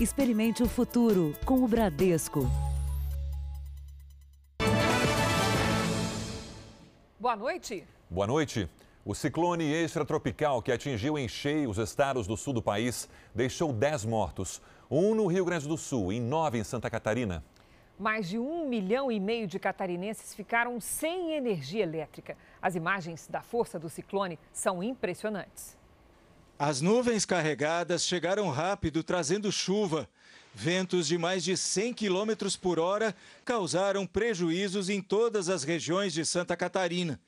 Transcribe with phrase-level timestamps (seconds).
[0.00, 2.48] Experimente o futuro com o Bradesco.
[7.18, 7.84] Boa noite.
[8.08, 8.68] Boa noite.
[9.04, 14.04] O ciclone extratropical que atingiu em cheio os estados do sul do país deixou 10
[14.04, 14.62] mortos.
[14.88, 17.42] Um no Rio Grande do Sul e nove em Santa Catarina.
[17.98, 22.36] Mais de um milhão e meio de catarinenses ficaram sem energia elétrica.
[22.62, 25.77] As imagens da força do ciclone são impressionantes.
[26.58, 30.08] As nuvens carregadas chegaram rápido, trazendo chuva.
[30.52, 36.26] Ventos de mais de 100 km por hora causaram prejuízos em todas as regiões de
[36.26, 37.20] Santa Catarina.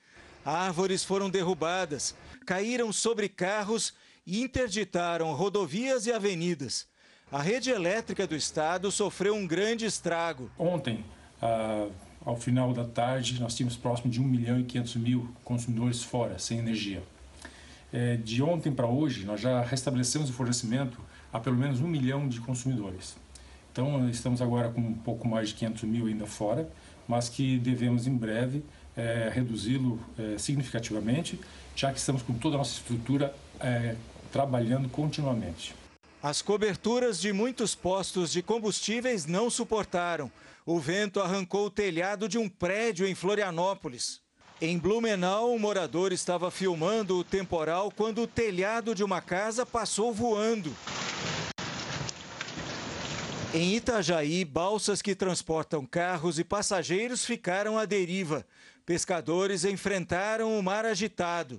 [0.45, 2.13] Árvores foram derrubadas,
[2.45, 3.95] caíram sobre carros
[4.27, 6.89] e interditaram rodovias e avenidas.
[7.31, 10.51] A rede elétrica do estado sofreu um grande estrago.
[10.59, 11.05] Ontem,
[11.41, 11.87] ah,
[12.25, 16.37] ao final da tarde, nós tínhamos próximo de 1 milhão e 500 mil consumidores fora,
[16.37, 17.01] sem energia.
[17.93, 20.99] É, de ontem para hoje, nós já restabelecemos o fornecimento
[21.33, 23.17] a pelo menos um milhão de consumidores.
[23.73, 26.69] Então, estamos agora com um pouco mais de 500 mil ainda fora,
[27.07, 28.65] mas que devemos em breve
[28.97, 31.41] é, reduzi-lo é, significativamente,
[31.75, 33.95] já que estamos com toda a nossa estrutura é,
[34.33, 35.75] trabalhando continuamente.
[36.23, 40.31] As coberturas de muitos postos de combustíveis não suportaram.
[40.67, 44.21] O vento arrancou o telhado de um prédio em Florianópolis.
[44.63, 50.13] Em Blumenau, um morador estava filmando o temporal quando o telhado de uma casa passou
[50.13, 50.77] voando.
[53.55, 58.47] Em Itajaí, balsas que transportam carros e passageiros ficaram à deriva.
[58.85, 61.59] Pescadores enfrentaram o mar agitado.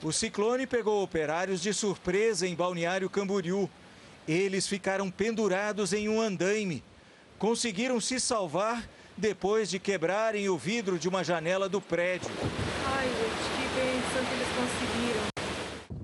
[0.00, 3.68] O ciclone pegou operários de surpresa em Balneário Camboriú.
[4.28, 6.84] Eles ficaram pendurados em um andaime.
[7.40, 12.30] Conseguiram se salvar depois de quebrarem o vidro de uma janela do prédio.
[12.86, 15.26] Ai, gente, que bênção que eles conseguiram.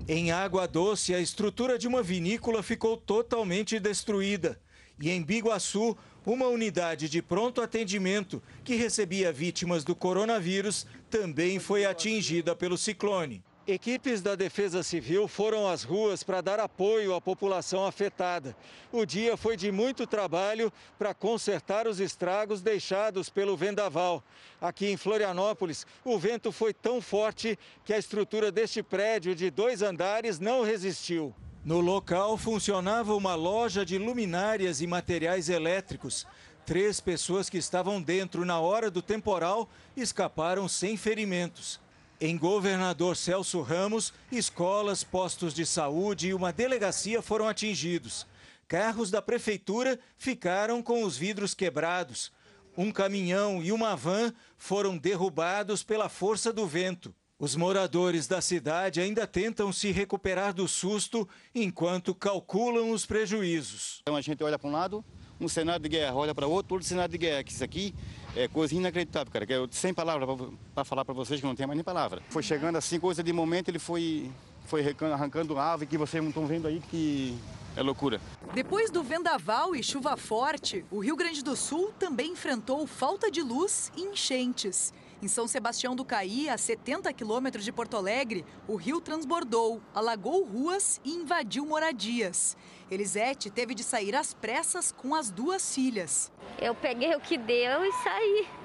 [0.07, 4.59] Em Água Doce, a estrutura de uma vinícola ficou totalmente destruída.
[4.99, 11.85] E em Biguaçu, uma unidade de pronto atendimento que recebia vítimas do coronavírus também foi
[11.85, 13.43] atingida pelo ciclone.
[13.65, 18.53] Equipes da Defesa Civil foram às ruas para dar apoio à população afetada.
[18.91, 24.21] O dia foi de muito trabalho para consertar os estragos deixados pelo vendaval.
[24.59, 29.81] Aqui em Florianópolis, o vento foi tão forte que a estrutura deste prédio de dois
[29.81, 31.33] andares não resistiu.
[31.63, 36.27] No local funcionava uma loja de luminárias e materiais elétricos.
[36.65, 41.81] Três pessoas que estavam dentro na hora do temporal escaparam sem ferimentos.
[42.21, 48.25] Em Governador Celso Ramos, escolas, postos de saúde e uma delegacia foram atingidos.
[48.67, 52.31] Carros da prefeitura ficaram com os vidros quebrados.
[52.77, 57.13] Um caminhão e uma van foram derrubados pela força do vento.
[57.37, 63.99] Os moradores da cidade ainda tentam se recuperar do susto enquanto calculam os prejuízos.
[64.01, 65.03] Então a gente olha para um lado,
[65.45, 67.43] um cenário de guerra, olha para outro, outro cenário de guerra.
[67.43, 67.93] Que isso aqui
[68.35, 69.45] é coisa inacreditável, cara.
[69.45, 70.29] Que eu, sem palavras
[70.73, 72.21] para falar para vocês que não tem mais nem palavra.
[72.29, 74.31] Foi chegando assim, coisa de momento, ele foi,
[74.65, 77.37] foi arrancando ave que vocês não estão vendo aí, que
[77.75, 78.21] é loucura.
[78.53, 83.41] Depois do vendaval e chuva forte, o Rio Grande do Sul também enfrentou falta de
[83.41, 84.93] luz e enchentes.
[85.23, 90.43] Em São Sebastião do Caí, a 70 quilômetros de Porto Alegre, o rio transbordou, alagou
[90.43, 92.57] ruas e invadiu moradias.
[92.91, 96.29] Elisete teve de sair às pressas com as duas filhas.
[96.61, 98.62] Eu peguei o que deu e saí.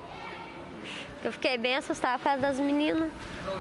[1.24, 3.10] Eu fiquei bem assustada por causa das meninas.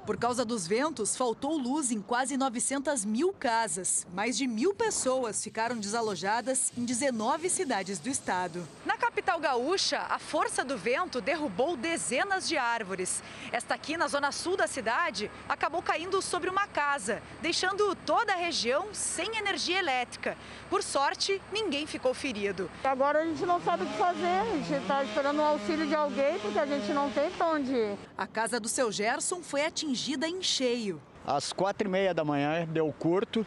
[0.06, 4.06] Por causa dos ventos, faltou luz em quase 900 mil casas.
[4.14, 8.66] Mais de mil pessoas ficaram desalojadas em 19 cidades do estado.
[8.86, 13.22] Na capital gaúcha, a força do vento derrubou dezenas de árvores.
[13.50, 18.36] Esta aqui, na zona sul da cidade, acabou caindo sobre uma casa, deixando toda a
[18.36, 20.36] região sem energia elétrica.
[20.70, 22.70] Por sorte, ninguém ficou ferido.
[22.84, 25.94] Agora a gente não sabe o que fazer, a gente está esperando o auxílio de
[25.94, 27.96] alguém porque a gente não tem onde.
[28.16, 31.00] A casa do seu Gerson foi atingida em cheio.
[31.26, 33.46] Às quatro e meia da manhã deu curto,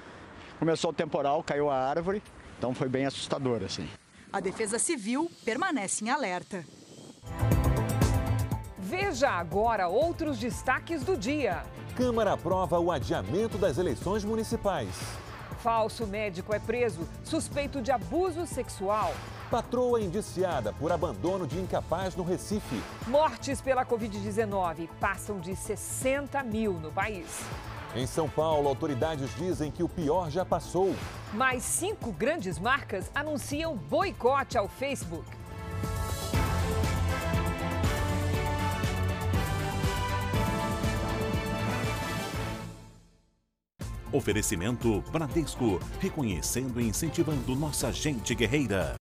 [0.60, 2.22] começou o temporal, caiu a árvore,
[2.58, 3.88] então foi bem assustador assim.
[4.32, 6.66] A Defesa Civil permanece em alerta.
[8.78, 11.64] Veja agora outros destaques do dia.
[11.96, 14.90] Câmara aprova o adiamento das eleições municipais.
[15.62, 19.14] Falso médico é preso, suspeito de abuso sexual.
[19.52, 22.82] Patroa indiciada por abandono de incapaz no Recife.
[23.06, 27.28] Mortes pela Covid-19 passam de 60 mil no país.
[27.96, 30.96] Em São Paulo, autoridades dizem que o pior já passou.
[31.34, 35.26] Mais cinco grandes marcas anunciam boicote ao Facebook.
[44.14, 48.96] Oferecimento Bradesco, reconhecendo e incentivando nossa gente guerreira.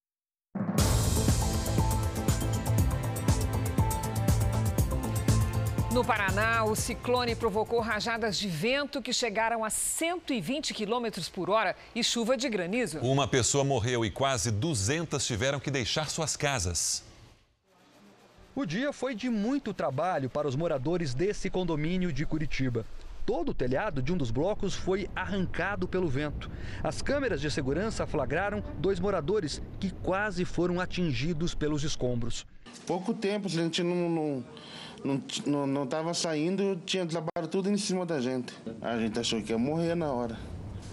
[5.92, 11.74] No Paraná, o ciclone provocou rajadas de vento que chegaram a 120 quilômetros por hora
[11.92, 13.00] e chuva de granizo.
[13.00, 17.02] Uma pessoa morreu e quase 200 tiveram que deixar suas casas.
[18.54, 22.86] O dia foi de muito trabalho para os moradores desse condomínio de Curitiba.
[23.24, 26.50] Todo o telhado de um dos blocos foi arrancado pelo vento.
[26.82, 32.46] As câmeras de segurança flagraram dois moradores que quase foram atingidos pelos escombros.
[32.86, 34.44] Pouco tempo, a gente não, não
[35.46, 38.52] não, não, não saindo, tinha desabado tudo em cima da gente.
[38.82, 40.36] A gente achou que ia morrer na hora.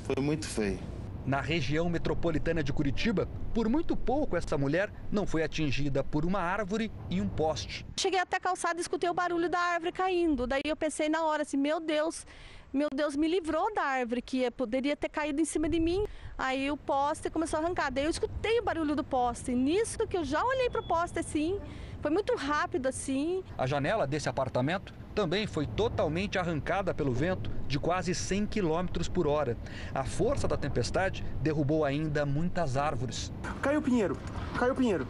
[0.05, 0.79] Foi muito feio.
[1.27, 6.39] Na região metropolitana de Curitiba, por muito pouco essa mulher não foi atingida por uma
[6.39, 7.85] árvore e um poste.
[7.99, 10.47] Cheguei até a calçada e escutei o barulho da árvore caindo.
[10.47, 12.25] Daí eu pensei na hora assim, meu Deus,
[12.71, 16.05] meu Deus me livrou da árvore que poderia ter caído em cima de mim.
[16.37, 17.91] Aí o poste começou a arrancar.
[17.91, 19.51] Daí eu escutei o barulho do poste.
[19.53, 21.59] Nisso que eu já olhei para o poste assim,
[22.07, 23.43] foi muito rápido assim.
[23.57, 29.27] A janela desse apartamento também foi totalmente arrancada pelo vento de quase 100 km por
[29.27, 29.57] hora.
[29.93, 33.29] A força da tempestade derrubou ainda muitas árvores.
[33.61, 34.17] Caiu o pinheiro,
[34.57, 35.05] caiu o pinheiro.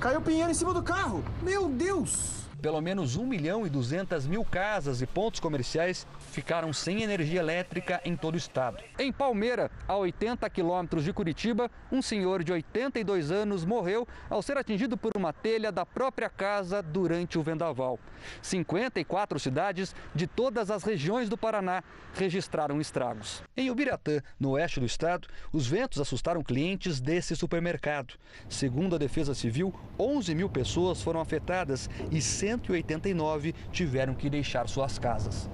[0.00, 1.22] Caiu o pinheiro em cima do carro.
[1.42, 2.40] Meu Deus!
[2.60, 8.00] Pelo menos 1 milhão e 200 mil casas e pontos comerciais ficaram sem energia elétrica
[8.04, 8.82] em todo o estado.
[8.98, 14.56] Em Palmeira, a 80 quilômetros de Curitiba, um senhor de 82 anos morreu ao ser
[14.56, 17.98] atingido por uma telha da própria casa durante o vendaval.
[18.40, 21.82] 54 cidades de todas as regiões do Paraná
[22.14, 23.42] registraram estragos.
[23.56, 28.14] Em Ubiratã, no oeste do estado, os ventos assustaram clientes desse supermercado.
[28.48, 34.98] Segundo a Defesa Civil, 11 mil pessoas foram afetadas e 189 tiveram que deixar suas
[34.98, 35.50] casas.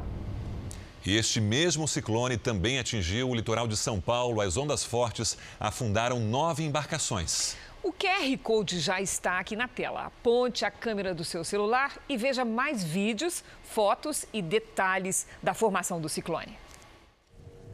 [1.07, 4.41] E este mesmo ciclone também atingiu o litoral de São Paulo.
[4.41, 7.57] As ondas fortes afundaram nove embarcações.
[7.81, 10.07] O QR Code já está aqui na tela.
[10.07, 16.01] Aponte a câmera do seu celular e veja mais vídeos, fotos e detalhes da formação
[16.01, 16.59] do ciclone.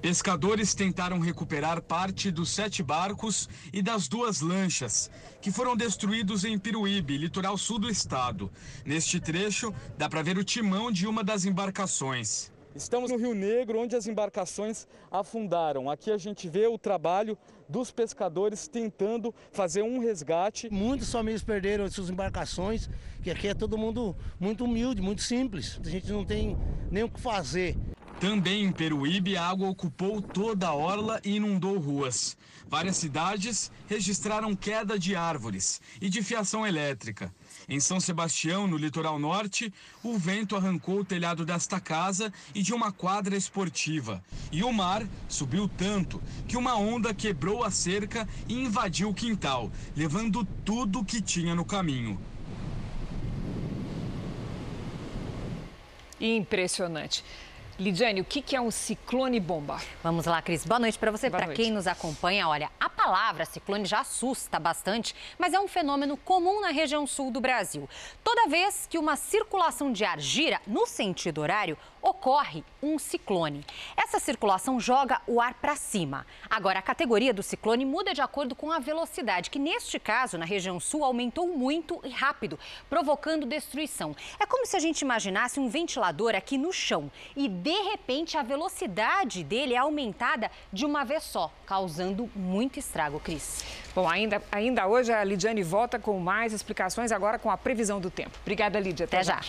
[0.02, 6.58] Pescadores tentaram recuperar parte dos sete barcos e das duas lanchas, que foram destruídos em
[6.58, 8.52] Piruíbe, litoral sul do estado.
[8.84, 12.51] Neste trecho, dá para ver o timão de uma das embarcações.
[12.74, 15.90] Estamos no Rio Negro, onde as embarcações afundaram.
[15.90, 17.36] Aqui a gente vê o trabalho
[17.68, 20.70] dos pescadores tentando fazer um resgate.
[20.72, 22.88] Muitos famílias perderam suas embarcações,
[23.22, 25.78] que aqui é todo mundo muito humilde, muito simples.
[25.84, 26.56] A gente não tem
[26.90, 27.76] nem o que fazer.
[28.18, 32.36] Também em Peruíbe, a água ocupou toda a orla e inundou ruas.
[32.68, 37.34] Várias cidades registraram queda de árvores e de fiação elétrica.
[37.68, 39.72] Em São Sebastião, no litoral norte,
[40.02, 44.22] o vento arrancou o telhado desta casa e de uma quadra esportiva.
[44.50, 49.70] E o mar subiu tanto que uma onda quebrou a cerca e invadiu o quintal,
[49.96, 52.20] levando tudo que tinha no caminho.
[56.20, 57.24] Impressionante.
[57.78, 59.80] Lidiane, o que é um ciclone bomba?
[60.02, 60.64] Vamos lá, Cris.
[60.64, 62.46] Boa noite para você, para quem nos acompanha.
[62.46, 67.32] Olha, a palavra ciclone já assusta bastante, mas é um fenômeno comum na região sul
[67.32, 67.90] do Brasil.
[68.22, 73.64] Toda vez que uma circulação de ar gira no sentido horário, ocorre um ciclone.
[73.96, 76.26] Essa circulação joga o ar para cima.
[76.50, 80.44] Agora, a categoria do ciclone muda de acordo com a velocidade, que neste caso, na
[80.44, 82.58] região sul, aumentou muito e rápido,
[82.90, 84.16] provocando destruição.
[84.38, 88.42] É como se a gente imaginasse um ventilador aqui no chão e, de repente, a
[88.42, 93.64] velocidade dele é aumentada de uma vez só, causando muito estrago, Cris.
[93.94, 98.10] Bom, ainda, ainda hoje a Lidiane volta com mais explicações, agora com a previsão do
[98.10, 98.32] tempo.
[98.42, 99.04] Obrigada, Lídia.
[99.04, 99.40] Até, Até já.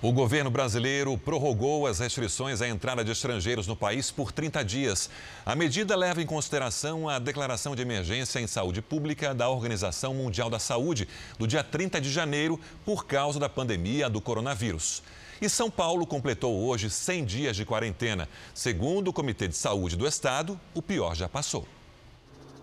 [0.00, 5.10] O governo brasileiro prorrogou as restrições à entrada de estrangeiros no país por 30 dias.
[5.44, 10.48] A medida leva em consideração a declaração de emergência em saúde pública da Organização Mundial
[10.48, 15.02] da Saúde, do dia 30 de janeiro, por causa da pandemia do coronavírus.
[15.40, 18.28] E São Paulo completou hoje 100 dias de quarentena.
[18.52, 21.66] Segundo o Comitê de Saúde do Estado, o pior já passou.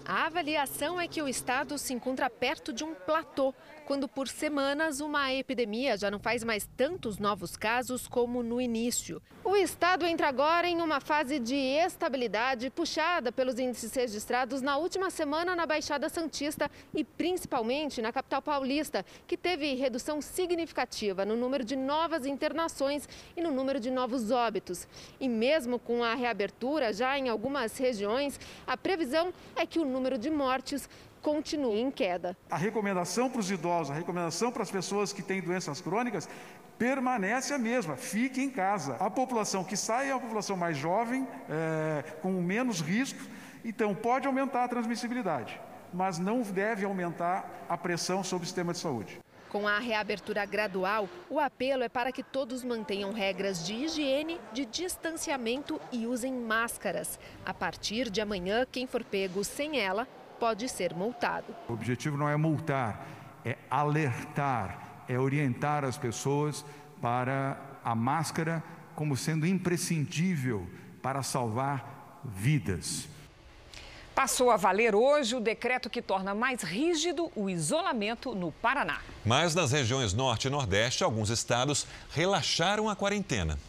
[0.05, 3.55] A avaliação é que o estado se encontra perto de um platô,
[3.85, 9.21] quando por semanas uma epidemia já não faz mais tantos novos casos como no início.
[9.43, 15.11] O estado entra agora em uma fase de estabilidade puxada pelos índices registrados na última
[15.11, 21.63] semana na Baixada Santista e principalmente na capital paulista, que teve redução significativa no número
[21.63, 24.87] de novas internações e no número de novos óbitos.
[25.19, 30.17] E mesmo com a reabertura já em algumas regiões, a previsão é que o número
[30.17, 30.89] de mortes
[31.25, 32.37] continue em queda.
[32.51, 36.29] A recomendação para os idosos, a recomendação para as pessoas que têm doenças crônicas
[36.77, 38.95] permanece a mesma, fique em casa.
[38.99, 43.19] A população que sai é a população mais jovem, é, com menos risco,
[43.63, 45.59] então pode aumentar a transmissibilidade,
[45.91, 49.19] mas não deve aumentar a pressão sobre o sistema de saúde.
[49.49, 54.63] Com a reabertura gradual, o apelo é para que todos mantenham regras de higiene, de
[54.63, 57.17] distanciamento e usem máscaras.
[57.43, 60.07] A partir de amanhã, quem for pego sem ela
[60.39, 61.55] pode ser multado.
[61.67, 63.05] O objetivo não é multar,
[63.43, 66.65] é alertar, é orientar as pessoas
[67.01, 68.63] para a máscara
[68.95, 70.67] como sendo imprescindível
[71.01, 73.07] para salvar vidas.
[74.15, 79.01] Passou a valer hoje o decreto que torna mais rígido o isolamento no Paraná.
[79.25, 83.59] Mas nas regiões Norte e Nordeste, alguns estados relaxaram a quarentena.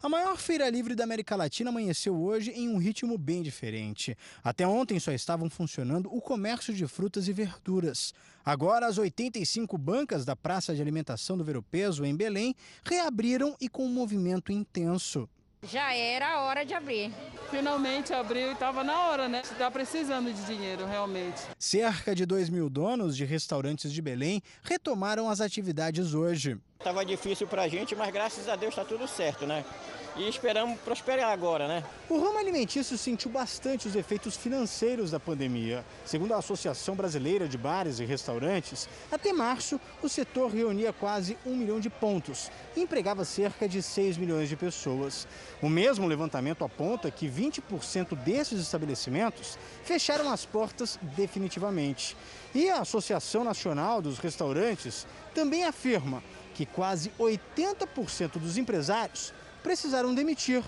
[0.00, 4.16] A maior feira livre da América Latina amanheceu hoje em um ritmo bem diferente.
[4.44, 8.14] Até ontem só estavam funcionando o comércio de frutas e verduras.
[8.44, 13.86] Agora, as 85 bancas da Praça de Alimentação do Peso, em Belém, reabriram e com
[13.86, 15.28] um movimento intenso.
[15.62, 17.12] Já era a hora de abrir.
[17.50, 19.40] Finalmente abriu e estava na hora, né?
[19.40, 21.42] Está precisando de dinheiro, realmente.
[21.58, 26.58] Cerca de 2 mil donos de restaurantes de Belém retomaram as atividades hoje.
[26.78, 29.64] Estava difícil para a gente, mas graças a Deus está tudo certo, né?
[30.18, 31.84] E esperamos prosperar agora, né?
[32.08, 35.84] O ramo alimentício sentiu bastante os efeitos financeiros da pandemia.
[36.04, 41.54] Segundo a Associação Brasileira de Bares e Restaurantes, até março o setor reunia quase um
[41.54, 45.28] milhão de pontos e empregava cerca de 6 milhões de pessoas.
[45.62, 52.16] O mesmo levantamento aponta que 20% desses estabelecimentos fecharam as portas definitivamente.
[52.52, 56.22] E a Associação Nacional dos Restaurantes também afirma
[56.54, 60.62] que quase 80% dos empresários precisaram demitir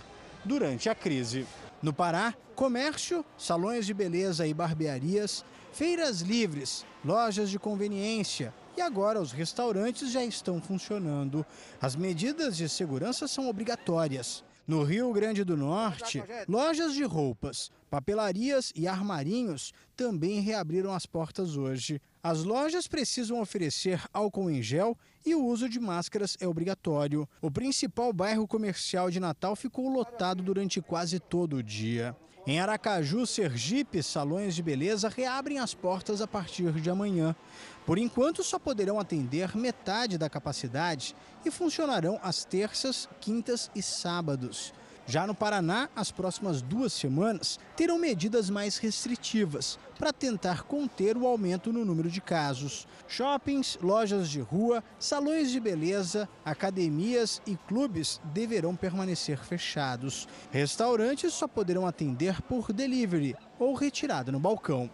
[0.45, 1.47] durante a crise.
[1.83, 9.21] No Pará, comércio, salões de beleza e barbearias, feiras livres, lojas de conveniência e agora
[9.21, 11.45] os restaurantes já estão funcionando.
[11.81, 14.45] As medidas de segurança são obrigatórias.
[14.71, 21.57] No Rio Grande do Norte, lojas de roupas, papelarias e armarinhos também reabriram as portas
[21.57, 22.01] hoje.
[22.23, 24.97] As lojas precisam oferecer álcool em gel
[25.27, 27.29] e o uso de máscaras é obrigatório.
[27.43, 32.15] O principal bairro comercial de Natal ficou lotado durante quase todo o dia.
[32.47, 37.37] Em Aracaju, Sergipe, salões de beleza reabrem as portas a partir de amanhã.
[37.85, 44.73] Por enquanto, só poderão atender metade da capacidade e funcionarão às terças, quintas e sábados.
[45.07, 51.27] Já no Paraná, as próximas duas semanas terão medidas mais restritivas para tentar conter o
[51.27, 52.89] aumento no número de casos.
[53.07, 60.27] Shoppings, lojas de rua, salões de beleza, academias e clubes deverão permanecer fechados.
[60.51, 64.89] Restaurantes só poderão atender por delivery ou retirada no balcão.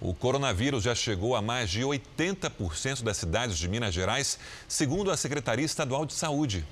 [0.00, 4.38] O coronavírus já chegou a mais de 80% das cidades de Minas Gerais,
[4.68, 6.66] segundo a Secretaria Estadual de Saúde.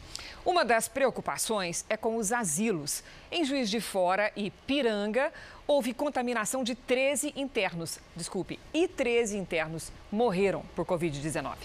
[0.44, 3.02] Uma das preocupações é com os asilos.
[3.32, 5.32] Em Juiz de Fora e Piranga,
[5.66, 7.98] houve contaminação de 13 internos.
[8.14, 11.56] Desculpe, e 13 internos morreram por Covid-19.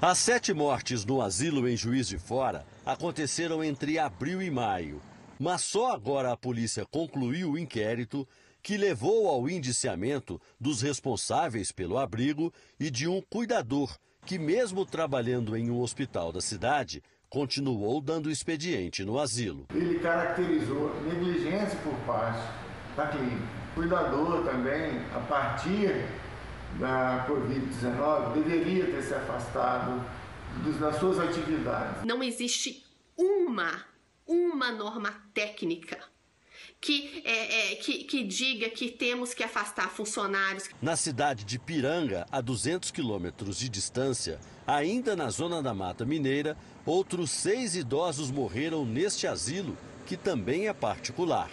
[0.00, 5.02] As sete mortes no asilo em Juiz de Fora aconteceram entre abril e maio.
[5.38, 8.28] Mas só agora a polícia concluiu o inquérito
[8.62, 15.56] que levou ao indiciamento dos responsáveis pelo abrigo e de um cuidador que, mesmo trabalhando
[15.56, 19.66] em um hospital da cidade, continuou dando expediente no asilo.
[19.74, 22.42] Ele caracterizou negligência por parte
[22.96, 23.60] da clínica.
[23.70, 26.06] O cuidador também, a partir
[26.78, 30.04] da Covid-19, deveria ter se afastado
[30.80, 32.04] das suas atividades.
[32.04, 32.84] Não existe
[33.16, 33.84] uma,
[34.26, 36.09] uma norma técnica
[36.80, 40.68] que, é, é, que, que, diga que temos que afastar funcionários.
[40.80, 46.56] Na cidade de Piranga, a 200 quilômetros de distância, ainda na zona da Mata Mineira,
[46.86, 51.50] Outros seis idosos morreram neste asilo, que também é particular.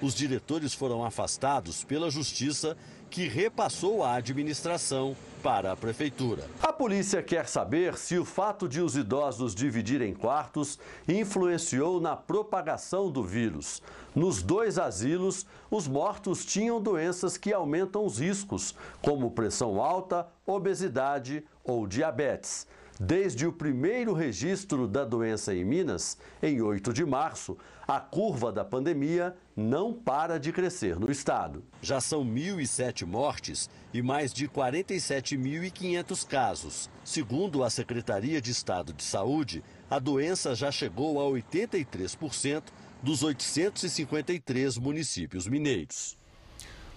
[0.00, 2.76] Os diretores foram afastados pela justiça
[3.10, 6.44] que repassou a administração para a prefeitura.
[6.62, 13.10] A polícia quer saber se o fato de os idosos dividirem quartos influenciou na propagação
[13.10, 13.82] do vírus.
[14.14, 21.44] Nos dois asilos, os mortos tinham doenças que aumentam os riscos, como pressão alta, obesidade
[21.64, 22.66] ou diabetes.
[23.02, 27.56] Desde o primeiro registro da doença em Minas, em 8 de março,
[27.88, 31.64] a curva da pandemia não para de crescer no estado.
[31.80, 36.90] Já são 1.007 mortes e mais de 47.500 casos.
[37.02, 42.64] Segundo a Secretaria de Estado de Saúde, a doença já chegou a 83%
[43.02, 46.19] dos 853 municípios mineiros.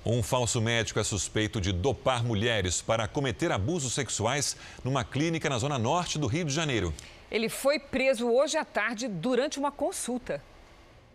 [0.05, 5.57] Um falso médico é suspeito de dopar mulheres para cometer abusos sexuais numa clínica na
[5.57, 6.93] zona norte do Rio de Janeiro.
[7.31, 10.43] Ele foi preso hoje à tarde durante uma consulta.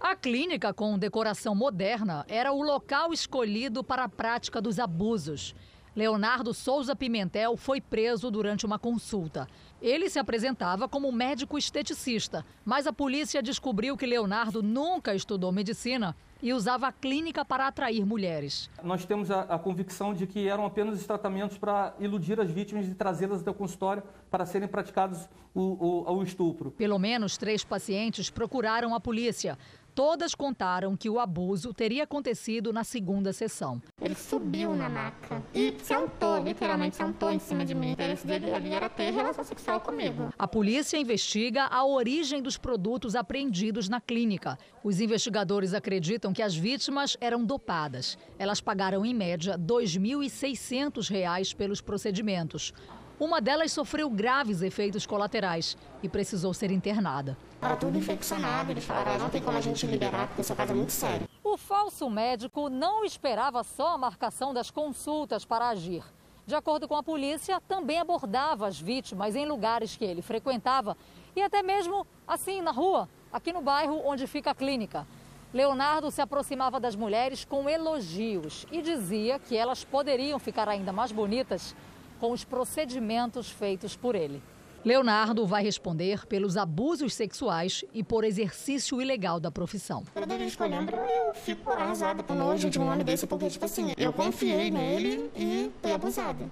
[0.01, 5.55] A clínica com decoração moderna era o local escolhido para a prática dos abusos.
[5.99, 9.49] Leonardo Souza Pimentel foi preso durante uma consulta.
[9.83, 16.15] Ele se apresentava como médico esteticista, mas a polícia descobriu que Leonardo nunca estudou medicina
[16.41, 18.71] e usava a clínica para atrair mulheres.
[18.81, 22.87] Nós temos a, a convicção de que eram apenas os tratamentos para iludir as vítimas
[22.87, 26.71] e trazê-las até o consultório para serem praticados o, o, o estupro.
[26.71, 29.59] Pelo menos três pacientes procuraram a polícia.
[29.99, 33.83] Todas contaram que o abuso teria acontecido na segunda sessão.
[34.01, 37.89] Ele subiu na maca e sentou, literalmente sentou em cima de mim.
[37.89, 40.33] O interesse dele ali era ter relação sexual comigo.
[40.39, 44.57] A polícia investiga a origem dos produtos apreendidos na clínica.
[44.85, 48.17] Os investigadores acreditam que as vítimas eram dopadas.
[48.39, 52.73] Elas pagaram, em média, R$ 2.600 pelos procedimentos.
[53.21, 57.37] Uma delas sofreu graves efeitos colaterais e precisou ser internada.
[57.55, 60.71] Estava tudo infeccionado, eles falaram, não tem como a gente liberar, porque o seu caso
[60.71, 61.29] é muito sério.
[61.43, 66.05] O falso médico não esperava só a marcação das consultas para agir.
[66.47, 70.97] De acordo com a polícia, também abordava as vítimas em lugares que ele frequentava
[71.35, 75.05] e até mesmo assim na rua, aqui no bairro onde fica a clínica.
[75.53, 81.11] Leonardo se aproximava das mulheres com elogios e dizia que elas poderiam ficar ainda mais
[81.11, 81.75] bonitas
[82.19, 84.43] com os procedimentos feitos por ele.
[84.85, 90.05] Leonardo vai responder pelos abusos sexuais e por exercício ilegal da profissão.
[90.15, 93.51] Toda vez que eu lembro, eu fico arrasada com nojo de um homem desse, porque,
[93.51, 96.49] tipo assim, eu confiei nele e fui abusada.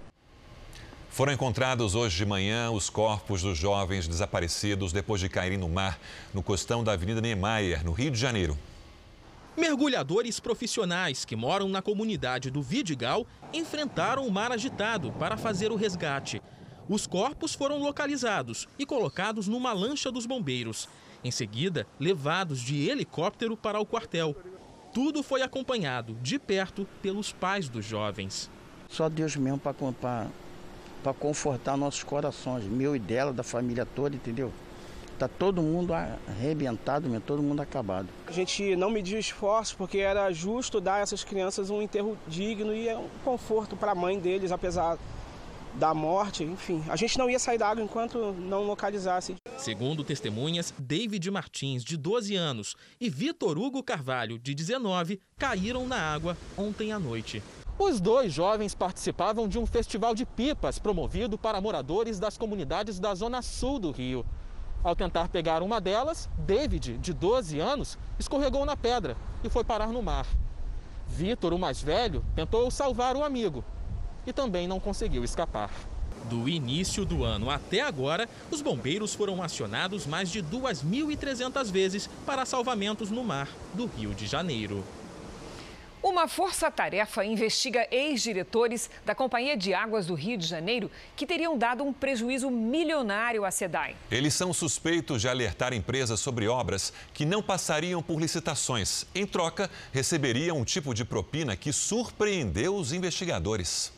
[1.09, 5.99] Foram encontrados hoje de manhã os corpos dos jovens desaparecidos depois de caírem no mar,
[6.35, 8.59] no costão da Avenida Niemeyer, no Rio de Janeiro.
[9.57, 15.77] Mergulhadores profissionais que moram na comunidade do Vidigal enfrentaram o mar agitado para fazer o
[15.77, 16.43] resgate.
[16.87, 20.87] Os corpos foram localizados e colocados numa lancha dos bombeiros.
[21.25, 24.37] Em seguida, levados de helicóptero para o quartel.
[24.93, 28.51] Tudo foi acompanhado de perto pelos pais dos jovens.
[28.91, 34.53] Só Deus mesmo para confortar nossos corações, meu e dela, da família toda, entendeu?
[35.19, 38.09] Tá todo mundo arrebentado, todo mundo acabado.
[38.27, 42.75] A gente não mediu esforços porque era justo dar a essas crianças um enterro digno
[42.75, 44.99] e um conforto para a mãe deles, apesar
[45.75, 46.83] da morte, enfim.
[46.89, 49.37] A gente não ia sair da água enquanto não localizasse.
[49.57, 55.99] Segundo testemunhas, David Martins, de 12 anos, e Vitor Hugo Carvalho, de 19, caíram na
[55.99, 57.43] água ontem à noite.
[57.79, 63.15] Os dois jovens participavam de um festival de pipas promovido para moradores das comunidades da
[63.15, 64.25] zona sul do Rio.
[64.87, 69.89] Ao tentar pegar uma delas, David, de 12 anos, escorregou na pedra e foi parar
[69.89, 70.25] no mar.
[71.09, 73.65] Vitor, o mais velho, tentou salvar o amigo
[74.25, 75.73] e também não conseguiu escapar.
[76.31, 82.47] Do início do ano até agora, os bombeiros foram acionados mais de 2.300 vezes para
[82.47, 84.85] salvamentos no mar do Rio de Janeiro.
[86.03, 91.83] Uma força-tarefa investiga ex-diretores da Companhia de Águas do Rio de Janeiro que teriam dado
[91.83, 93.97] um prejuízo milionário à SEDAI.
[94.11, 99.07] Eles são suspeitos de alertar empresas sobre obras que não passariam por licitações.
[99.15, 103.93] Em troca, receberiam um tipo de propina que surpreendeu os investigadores.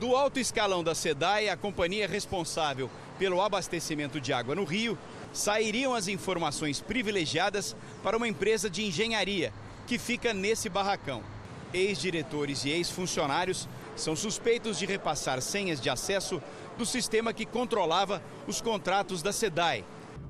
[0.00, 4.98] Do alto escalão da SEDAI, a companhia responsável pelo abastecimento de água no Rio,
[5.32, 9.52] sairiam as informações privilegiadas para uma empresa de engenharia
[9.92, 11.22] que fica nesse barracão.
[11.70, 16.40] Ex-diretores e ex-funcionários são suspeitos de repassar senhas de acesso
[16.78, 19.84] do sistema que controlava os contratos da SEDAI.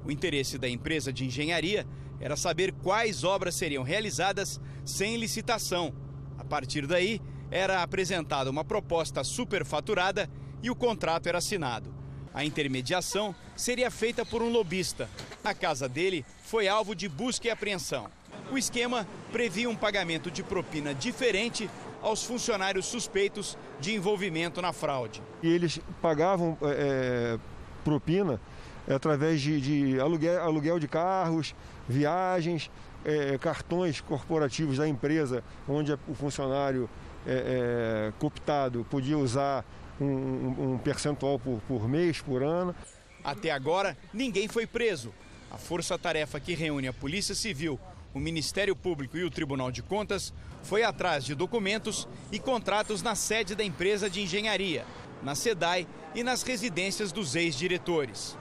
[0.05, 1.87] O interesse da empresa de engenharia
[2.19, 5.95] era saber quais obras seriam realizadas sem licitação.
[6.37, 10.29] A partir daí, era apresentada uma proposta superfaturada
[10.61, 11.95] e o contrato era assinado.
[12.35, 15.09] A intermediação seria feita por um lobista.
[15.45, 18.11] A casa dele foi alvo de busca e apreensão.
[18.51, 21.71] O esquema previa um pagamento de propina diferente
[22.03, 25.23] aos funcionários suspeitos de envolvimento na fraude.
[25.43, 27.39] E eles pagavam é,
[27.85, 28.41] propina
[28.89, 31.55] através de, de aluguel, aluguel, de carros,
[31.89, 32.71] viagens,
[33.05, 36.91] é, cartões corporativos da empresa, onde o funcionário
[37.27, 39.65] é, é, cooptado podia usar
[40.01, 42.75] um, um percentual por, por mês, por ano.
[43.23, 45.13] Até agora, ninguém foi preso.
[45.51, 47.79] A força-tarefa que reúne a Polícia Civil,
[48.15, 53.15] o Ministério Público e o Tribunal de Contas foi atrás de documentos e contratos na
[53.15, 54.85] sede da empresa de engenharia,
[55.23, 58.37] na SEDAI e nas residências dos ex-diretores.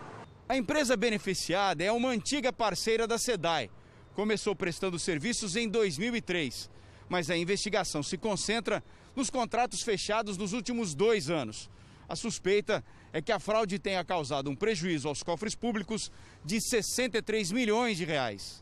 [0.48, 3.70] A empresa beneficiada é uma antiga parceira da SEDAI.
[4.14, 6.70] Começou prestando serviços em 2003,
[7.08, 8.84] mas a investigação se concentra
[9.16, 11.70] nos contratos fechados nos últimos dois anos.
[12.10, 16.12] A suspeita é que a fraude tenha causado um prejuízo aos cofres públicos
[16.44, 18.62] de 63 milhões de reais.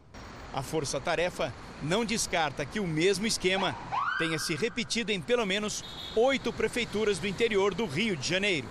[0.54, 3.76] A Força Tarefa não descarta que o mesmo esquema
[4.18, 5.84] tenha se repetido em pelo menos
[6.16, 8.68] oito prefeituras do interior do Rio de Janeiro.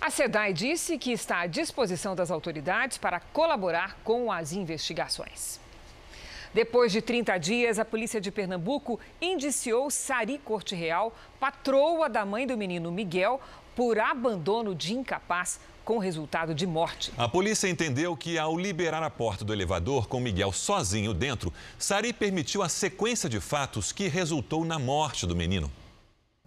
[0.00, 5.58] A SEDAI disse que está à disposição das autoridades para colaborar com as investigações.
[6.54, 12.46] Depois de 30 dias, a polícia de Pernambuco indiciou Sari Corte Real, patroa da mãe
[12.46, 13.40] do menino Miguel,
[13.76, 17.12] por abandono de incapaz com resultado de morte.
[17.16, 22.12] A polícia entendeu que, ao liberar a porta do elevador com Miguel sozinho dentro, Sari
[22.12, 25.70] permitiu a sequência de fatos que resultou na morte do menino.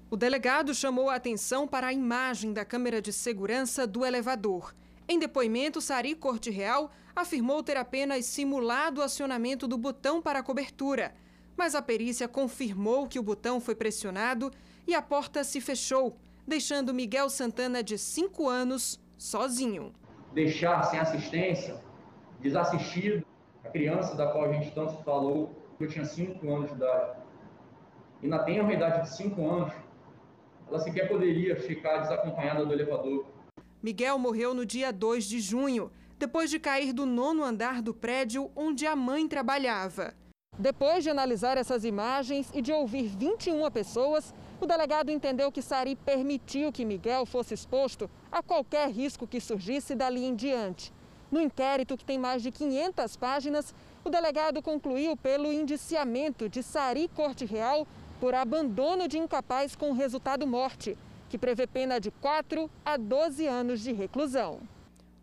[0.10, 4.74] O delegado chamou a atenção para a imagem da câmera de segurança do elevador.
[5.08, 10.44] Em depoimento, Sari Corte Real afirmou ter apenas simulado o acionamento do botão para a
[10.44, 11.13] cobertura.
[11.56, 14.52] Mas a perícia confirmou que o botão foi pressionado
[14.88, 16.18] e a porta se fechou,
[16.50, 19.94] deixando Miguel Santana, de 5 anos, sozinho.
[20.34, 21.80] Deixar sem assistência,
[22.42, 23.26] desassistido,
[23.64, 27.20] a criança da qual a gente tanto falou, eu tinha 5 anos de idade,
[28.22, 29.74] e ainda tem uma idade de 5 anos,
[30.68, 33.26] ela sequer poderia ficar desacompanhada do elevador.
[33.82, 38.52] Miguel morreu no dia 2 de junho, depois de cair do nono andar do prédio
[38.56, 40.14] onde a mãe trabalhava.
[40.58, 45.95] Depois de analisar essas imagens e de ouvir 21 pessoas, o delegado entendeu que Sari
[45.95, 50.91] permitiu que Miguel fosse exposto a qualquer risco que surgisse dali em diante.
[51.32, 57.08] No inquérito, que tem mais de 500 páginas, o delegado concluiu pelo indiciamento de Sari
[57.15, 57.88] Corte Real
[58.19, 60.98] por abandono de incapaz com resultado morte,
[61.30, 64.60] que prevê pena de 4 a 12 anos de reclusão.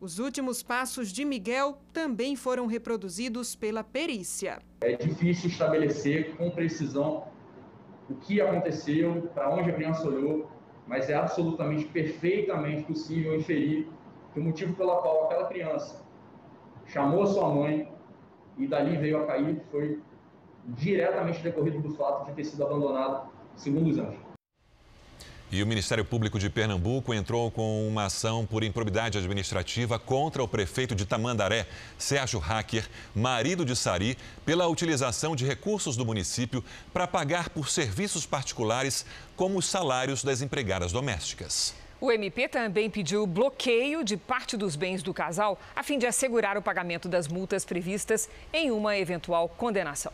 [0.01, 4.61] Os últimos passos de Miguel também foram reproduzidos pela perícia.
[4.83, 7.25] É difícil estabelecer com precisão
[8.09, 10.49] o que aconteceu, para onde a criança olhou,
[10.87, 13.89] mas é absolutamente perfeitamente possível inferir
[14.33, 16.05] que o motivo pelo qual aquela criança
[16.87, 17.93] chamou a sua mãe
[18.57, 20.01] e dali veio a cair foi
[20.67, 24.26] diretamente decorrido do fato de ter sido abandonado segundo os anjos.
[25.51, 30.49] E o Ministério Público de Pernambuco entrou com uma ação por improbidade administrativa contra o
[30.49, 37.07] prefeito de Tamandaré, Sérgio Hacker, marido de Sari, pela utilização de recursos do município para
[37.07, 39.07] pagar por serviços particulares,
[39.37, 41.75] como os salários das empregadas domésticas.
[42.01, 46.59] O MP também pediu bloqueio de parte dos bens do casal, a fim de assegurar
[46.59, 50.13] o pagamento das multas previstas em uma eventual condenação.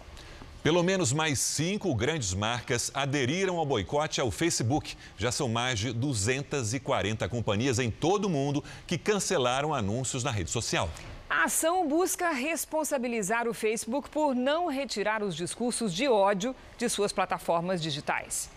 [0.62, 4.96] Pelo menos mais cinco grandes marcas aderiram ao boicote ao Facebook.
[5.18, 10.52] Já são mais de 240 companhias em todo o mundo que cancelaram anúncios na rede
[10.52, 10.88] social.
[11.28, 17.12] A ação busca responsabilizar o Facebook por não retirar os discursos de ódio de suas
[17.12, 18.48] plataformas digitais.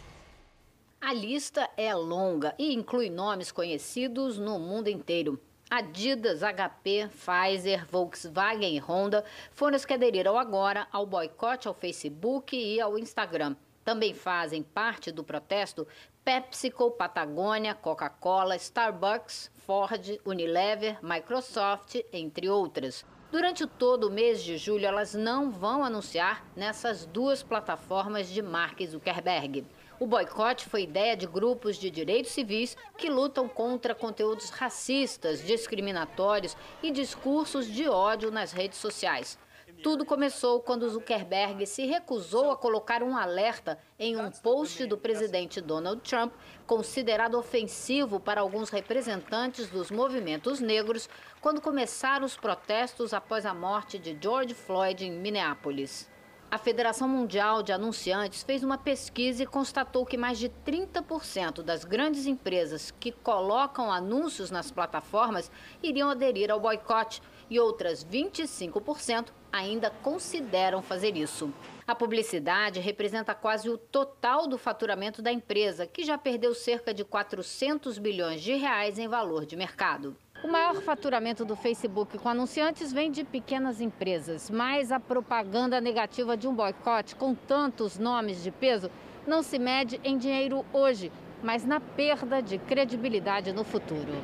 [1.01, 5.41] A lista é longa e inclui nomes conhecidos no mundo inteiro.
[5.75, 12.55] Adidas, HP, Pfizer, Volkswagen e Honda foram os que aderiram agora ao boicote ao Facebook
[12.55, 13.57] e ao Instagram.
[13.83, 15.85] Também fazem parte do protesto
[16.23, 23.05] PepsiCo, Patagônia, Coca-Cola, Starbucks, Ford, Unilever, Microsoft, entre outras.
[23.29, 28.79] Durante todo o mês de julho, elas não vão anunciar nessas duas plataformas de Mark
[28.81, 29.65] Zuckerberg.
[29.97, 36.57] O boicote foi ideia de grupos de direitos civis que lutam contra conteúdos racistas, discriminatórios
[36.83, 39.39] e discursos de ódio nas redes sociais.
[39.81, 45.61] Tudo começou quando Zuckerberg se recusou a colocar um alerta em um post do presidente
[45.61, 46.33] Donald Trump,
[46.65, 51.07] considerado ofensivo para alguns representantes dos movimentos negros,
[51.39, 56.09] quando começaram os protestos após a morte de George Floyd em Minneapolis.
[56.49, 61.83] A Federação Mundial de Anunciantes fez uma pesquisa e constatou que mais de 30% das
[61.83, 65.51] grandes empresas que colocam anúncios nas plataformas
[65.83, 71.53] iriam aderir ao boicote, e outras 25% ainda consideram fazer isso.
[71.85, 77.03] A publicidade representa quase o total do faturamento da empresa, que já perdeu cerca de
[77.03, 80.15] 400 bilhões de reais em valor de mercado.
[80.45, 86.37] O maior faturamento do Facebook com anunciantes vem de pequenas empresas, mas a propaganda negativa
[86.37, 88.91] de um boicote com tantos nomes de peso
[89.25, 94.23] não se mede em dinheiro hoje, mas na perda de credibilidade no futuro.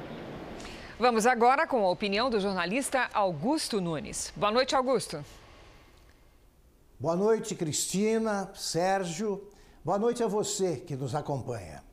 [1.00, 4.32] Vamos agora com a opinião do jornalista Augusto Nunes.
[4.36, 5.26] Boa noite, Augusto.
[7.00, 9.50] Boa noite, Cristina, Sérgio.
[9.84, 11.84] Boa noite a você que nos acompanha.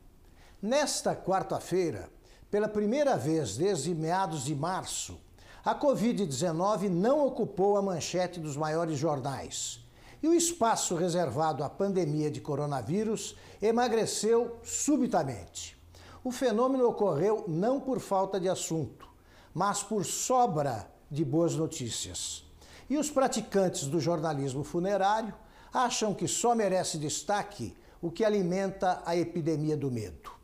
[0.61, 2.11] Nesta quarta-feira,
[2.49, 5.19] pela primeira vez desde meados de março,
[5.63, 9.85] a Covid-19 não ocupou a manchete dos maiores jornais.
[10.21, 15.77] E o espaço reservado à pandemia de coronavírus emagreceu subitamente.
[16.23, 19.07] O fenômeno ocorreu não por falta de assunto,
[19.53, 22.43] mas por sobra de boas notícias.
[22.89, 25.33] E os praticantes do jornalismo funerário
[25.71, 30.38] acham que só merece destaque o que alimenta a epidemia do medo.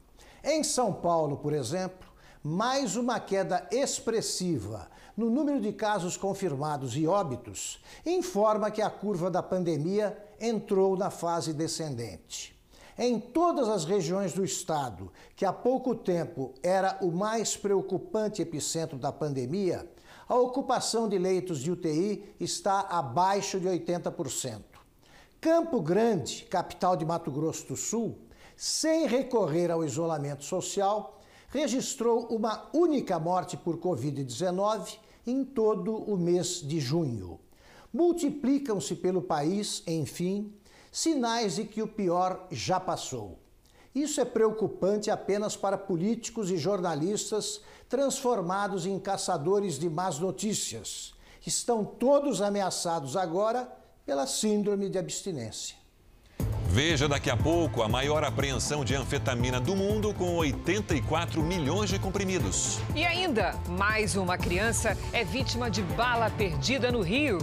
[0.48, 2.08] Em São Paulo, por exemplo,
[2.44, 9.32] mais uma queda expressiva no número de casos confirmados e óbitos informa que a curva
[9.32, 12.56] da pandemia entrou na fase descendente.
[12.96, 19.00] Em todas as regiões do estado, que há pouco tempo era o mais preocupante epicentro
[19.00, 19.90] da pandemia,
[20.30, 24.62] a ocupação de leitos de UTI está abaixo de 80%.
[25.42, 28.25] Campo Grande, capital de Mato Grosso do Sul,
[28.56, 36.62] sem recorrer ao isolamento social, registrou uma única morte por Covid-19 em todo o mês
[36.62, 37.40] de junho.
[37.94, 40.54] Multiplicam-se pelo país, enfim,
[40.92, 43.40] sinais de que o pior já passou.
[43.94, 51.14] Isso é preocupante apenas para políticos e jornalistas transformados em caçadores de más notícias.
[51.46, 53.72] Estão todos ameaçados agora
[54.06, 55.85] pela síndrome de abstinência.
[56.68, 61.98] Veja daqui a pouco a maior apreensão de anfetamina do mundo com 84 milhões de
[61.98, 62.80] comprimidos.
[62.94, 67.38] E ainda, mais uma criança é vítima de bala perdida no Rio.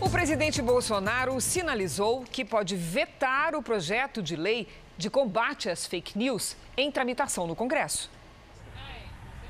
[0.00, 6.16] O presidente Bolsonaro sinalizou que pode vetar o projeto de lei de combate às fake
[6.16, 8.10] news em tramitação no Congresso.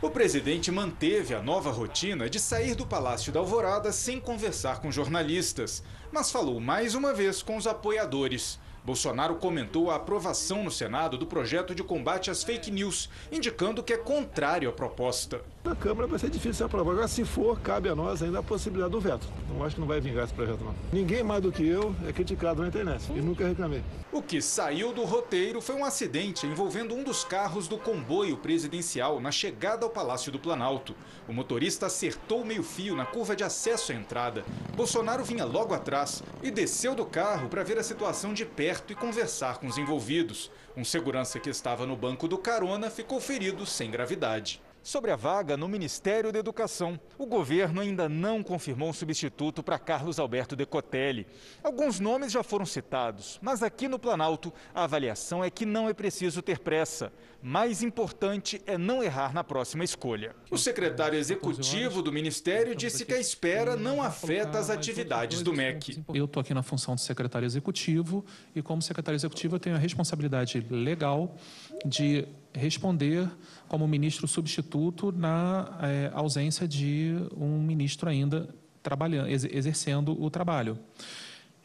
[0.02, 4.90] O presidente manteve a nova rotina de sair do Palácio da Alvorada sem conversar com
[4.90, 8.58] jornalistas, mas falou mais uma vez com os apoiadores.
[8.84, 13.92] Bolsonaro comentou a aprovação no Senado do projeto de combate às fake news, indicando que
[13.92, 15.40] é contrário à proposta.
[15.62, 16.90] Na Câmara vai ser difícil aprovar.
[16.90, 19.28] Agora, se for, cabe a nós ainda a possibilidade do veto.
[19.48, 20.74] Não acho que não vai vingar esse projeto, não.
[20.92, 23.84] Ninguém mais do que eu é criticado na internet e nunca reclamei.
[24.12, 29.18] O que saiu do roteiro foi um acidente envolvendo um dos carros do comboio presidencial
[29.18, 30.94] na chegada ao Palácio do Planalto.
[31.27, 34.44] O motorista acertou o meio-fio na curva de acesso à entrada.
[34.77, 38.96] Bolsonaro vinha logo atrás e desceu do carro para ver a situação de perto e
[38.96, 40.51] conversar com os envolvidos.
[40.77, 44.61] Um segurança que estava no banco do carona ficou ferido sem gravidade.
[44.82, 49.78] Sobre a vaga no Ministério da Educação, o governo ainda não confirmou um substituto para
[49.78, 51.24] Carlos Alberto Decotelli.
[51.62, 55.94] Alguns nomes já foram citados, mas aqui no Planalto a avaliação é que não é
[55.94, 57.12] preciso ter pressa.
[57.40, 60.34] Mais importante é não errar na próxima escolha.
[60.50, 66.02] O secretário executivo do Ministério disse que a espera não afeta as atividades do MEC.
[66.12, 69.78] Eu estou aqui na função de secretário executivo e, como secretário executivo, eu tenho a
[69.78, 71.36] responsabilidade legal
[71.84, 73.28] de responder
[73.68, 78.48] como ministro substituto na é, ausência de um ministro ainda
[78.82, 80.78] trabalhando, exercendo o trabalho.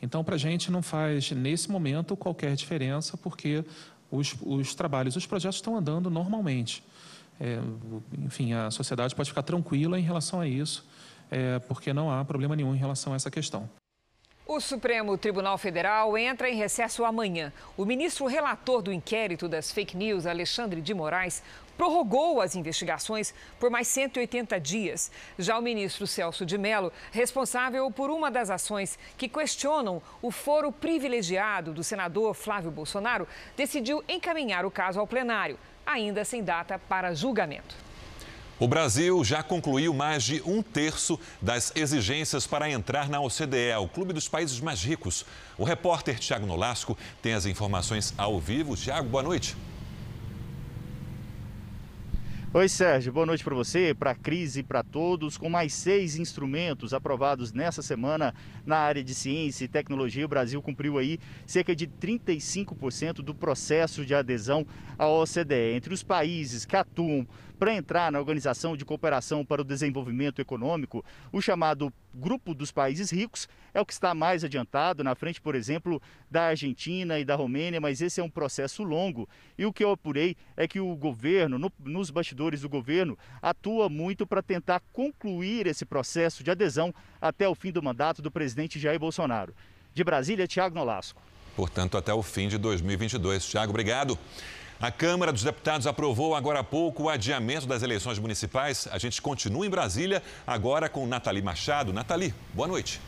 [0.02, 3.65] Então, para a gente não faz, nesse momento, qualquer diferença, porque
[4.12, 6.84] os, os trabalhos, os projetos estão andando normalmente.
[7.39, 7.60] É,
[8.19, 10.86] enfim, a sociedade pode ficar tranquila em relação a isso,
[11.30, 13.69] é, porque não há problema nenhum em relação a essa questão.
[14.50, 17.52] O Supremo Tribunal Federal entra em recesso amanhã.
[17.76, 21.44] O ministro relator do inquérito das fake news, Alexandre de Moraes,
[21.78, 25.12] prorrogou as investigações por mais 180 dias.
[25.38, 30.72] Já o ministro Celso de Mello, responsável por uma das ações que questionam o foro
[30.72, 37.14] privilegiado do senador Flávio Bolsonaro, decidiu encaminhar o caso ao plenário, ainda sem data para
[37.14, 37.87] julgamento.
[38.60, 43.88] O Brasil já concluiu mais de um terço das exigências para entrar na OCDE, o
[43.88, 45.24] Clube dos Países Mais Ricos.
[45.60, 48.76] O repórter Tiago Nolasco tem as informações ao vivo.
[48.76, 49.56] Tiago, boa noite.
[52.52, 53.13] Oi, Sérgio.
[53.13, 55.38] Boa noite para você, para a crise, para todos.
[55.38, 58.34] Com mais seis instrumentos aprovados nessa semana
[58.65, 64.04] na área de ciência e tecnologia, o Brasil cumpriu aí cerca de 35% do processo
[64.04, 64.65] de adesão
[64.98, 65.76] à OCDE.
[65.76, 71.04] Entre os países que atuam para entrar na Organização de Cooperação para o Desenvolvimento Econômico,
[71.32, 75.56] o chamado Grupo dos Países Ricos é o que está mais adiantado, na frente, por
[75.56, 79.28] exemplo, da Argentina e da Romênia, mas esse é um processo longo.
[79.58, 83.89] E o que eu apurei é que o governo, no, nos bastidores do governo, atua
[83.89, 88.80] muito para tentar concluir esse processo de adesão até o fim do mandato do presidente
[88.80, 89.54] Jair Bolsonaro.
[89.93, 91.22] De Brasília, Tiago Nolasco.
[91.56, 93.46] Portanto, até o fim de 2022.
[93.48, 94.17] Tiago, obrigado.
[94.80, 98.88] A Câmara dos Deputados aprovou agora há pouco o adiamento das eleições municipais.
[98.92, 101.92] A gente continua em Brasília, agora com Nathalie Machado.
[101.92, 103.02] Nathalie, boa noite.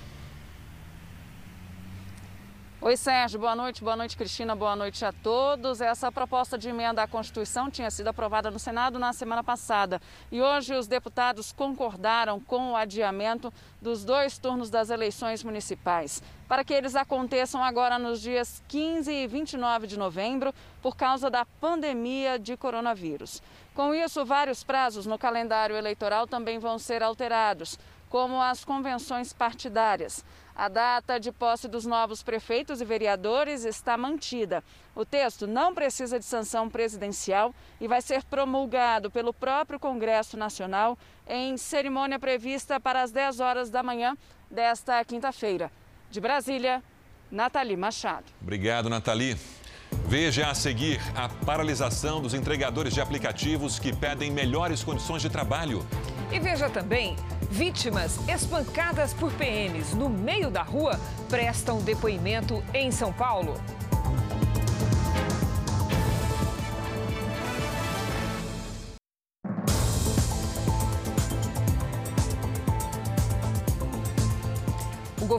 [2.81, 3.37] Oi, Sérgio.
[3.37, 3.83] Boa noite.
[3.83, 4.55] Boa noite, Cristina.
[4.55, 5.81] Boa noite a todos.
[5.81, 10.01] Essa proposta de emenda à Constituição tinha sido aprovada no Senado na semana passada.
[10.31, 16.63] E hoje os deputados concordaram com o adiamento dos dois turnos das eleições municipais, para
[16.63, 22.39] que eles aconteçam agora nos dias 15 e 29 de novembro, por causa da pandemia
[22.39, 23.43] de coronavírus.
[23.75, 27.77] Com isso, vários prazos no calendário eleitoral também vão ser alterados,
[28.09, 30.25] como as convenções partidárias.
[30.55, 34.61] A data de posse dos novos prefeitos e vereadores está mantida.
[34.93, 40.97] O texto não precisa de sanção presidencial e vai ser promulgado pelo próprio Congresso Nacional
[41.25, 44.17] em cerimônia prevista para as 10 horas da manhã
[44.51, 45.71] desta quinta-feira.
[46.11, 46.83] De Brasília,
[47.31, 48.25] Nathalie Machado.
[48.41, 49.37] Obrigado, Nathalie.
[50.07, 55.85] Veja a seguir a paralisação dos entregadores de aplicativos que pedem melhores condições de trabalho.
[56.31, 57.15] E veja também,
[57.49, 63.59] vítimas espancadas por PMs no meio da rua prestam depoimento em São Paulo.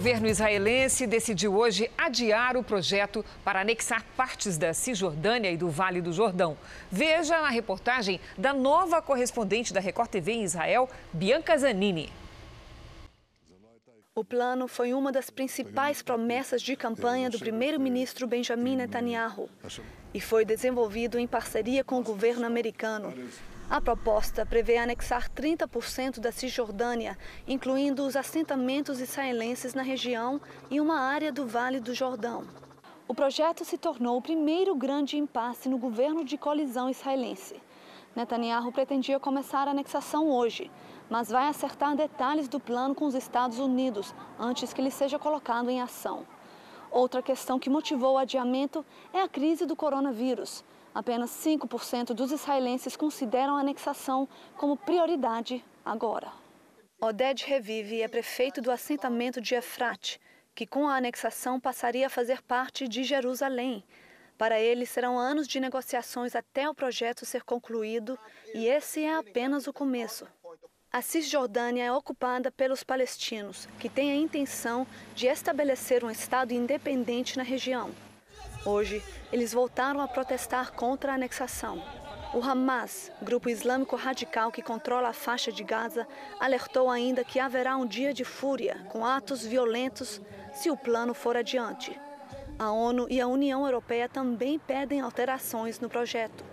[0.00, 6.00] Governo israelense decidiu hoje adiar o projeto para anexar partes da Cisjordânia e do Vale
[6.00, 6.56] do Jordão.
[6.90, 12.10] Veja a reportagem da nova correspondente da Record TV em Israel, Bianca Zanini.
[14.14, 19.50] O plano foi uma das principais promessas de campanha do primeiro-ministro Benjamin Netanyahu
[20.14, 23.12] e foi desenvolvido em parceria com o governo americano.
[23.70, 30.98] A proposta prevê anexar 30% da Cisjordânia, incluindo os assentamentos israelenses na região e uma
[30.98, 32.42] área do Vale do Jordão.
[33.06, 37.62] O projeto se tornou o primeiro grande impasse no governo de colisão israelense.
[38.16, 40.68] Netanyahu pretendia começar a anexação hoje,
[41.08, 45.70] mas vai acertar detalhes do plano com os Estados Unidos antes que ele seja colocado
[45.70, 46.26] em ação.
[46.90, 50.64] Outra questão que motivou o adiamento é a crise do coronavírus.
[50.94, 56.32] Apenas 5% dos israelenses consideram a anexação como prioridade agora.
[57.00, 60.18] Oded Revive é prefeito do assentamento de Efrat,
[60.54, 63.84] que com a anexação passaria a fazer parte de Jerusalém.
[64.36, 68.18] Para ele, serão anos de negociações até o projeto ser concluído
[68.54, 70.26] e esse é apenas o começo.
[70.92, 77.36] A Cisjordânia é ocupada pelos palestinos, que têm a intenção de estabelecer um Estado independente
[77.36, 77.90] na região.
[78.64, 81.82] Hoje, eles voltaram a protestar contra a anexação.
[82.34, 86.06] O Hamas, grupo islâmico radical que controla a faixa de Gaza,
[86.38, 90.20] alertou ainda que haverá um dia de fúria, com atos violentos,
[90.52, 91.98] se o plano for adiante.
[92.58, 96.44] A ONU e a União Europeia também pedem alterações no projeto.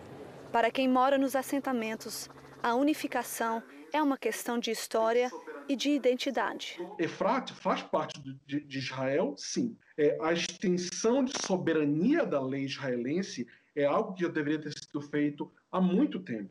[0.52, 2.30] Para quem mora nos assentamentos,
[2.64, 5.30] a unificação é uma questão de história
[5.68, 6.80] e de identidade.
[6.98, 9.78] Efrat faz parte de, de Israel, sim.
[9.98, 15.02] É, a extensão de soberania da lei israelense é algo que já deveria ter sido
[15.02, 16.50] feito há muito tempo.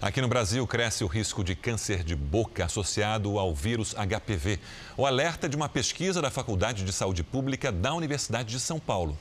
[0.00, 4.60] Aqui no Brasil cresce o risco de câncer de boca associado ao vírus HPV.
[4.96, 9.18] O alerta de uma pesquisa da Faculdade de Saúde Pública da Universidade de São Paulo.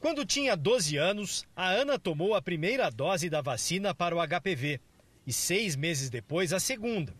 [0.00, 4.80] Quando tinha 12 anos, a Ana tomou a primeira dose da vacina para o HPV
[5.24, 7.14] e seis meses depois a segunda.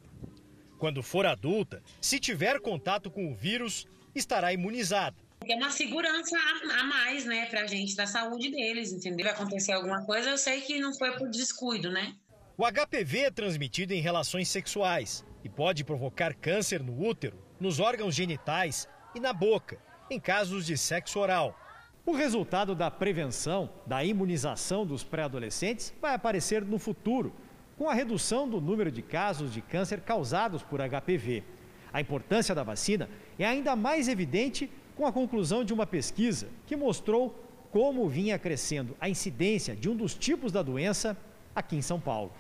[0.85, 5.16] Quando for adulta, se tiver contato com o vírus, estará imunizada.
[5.49, 6.37] É uma segurança
[6.79, 9.25] a mais, né, pra gente, da saúde deles, entendeu?
[9.25, 12.14] Vai acontecer alguma coisa, eu sei que não foi por descuido, né?
[12.59, 18.14] O HPV é transmitido em relações sexuais e pode provocar câncer no útero, nos órgãos
[18.14, 19.79] genitais e na boca,
[20.11, 21.59] em casos de sexo oral.
[22.05, 27.35] O resultado da prevenção, da imunização dos pré-adolescentes vai aparecer no futuro,
[27.77, 31.43] com a redução do número de casos de câncer causados por HPV.
[31.93, 33.09] A importância da vacina
[33.39, 37.35] é ainda mais evidente com a conclusão de uma pesquisa que mostrou
[37.70, 41.16] como vinha crescendo a incidência de um dos tipos da doença
[41.55, 42.33] aqui em São Paulo.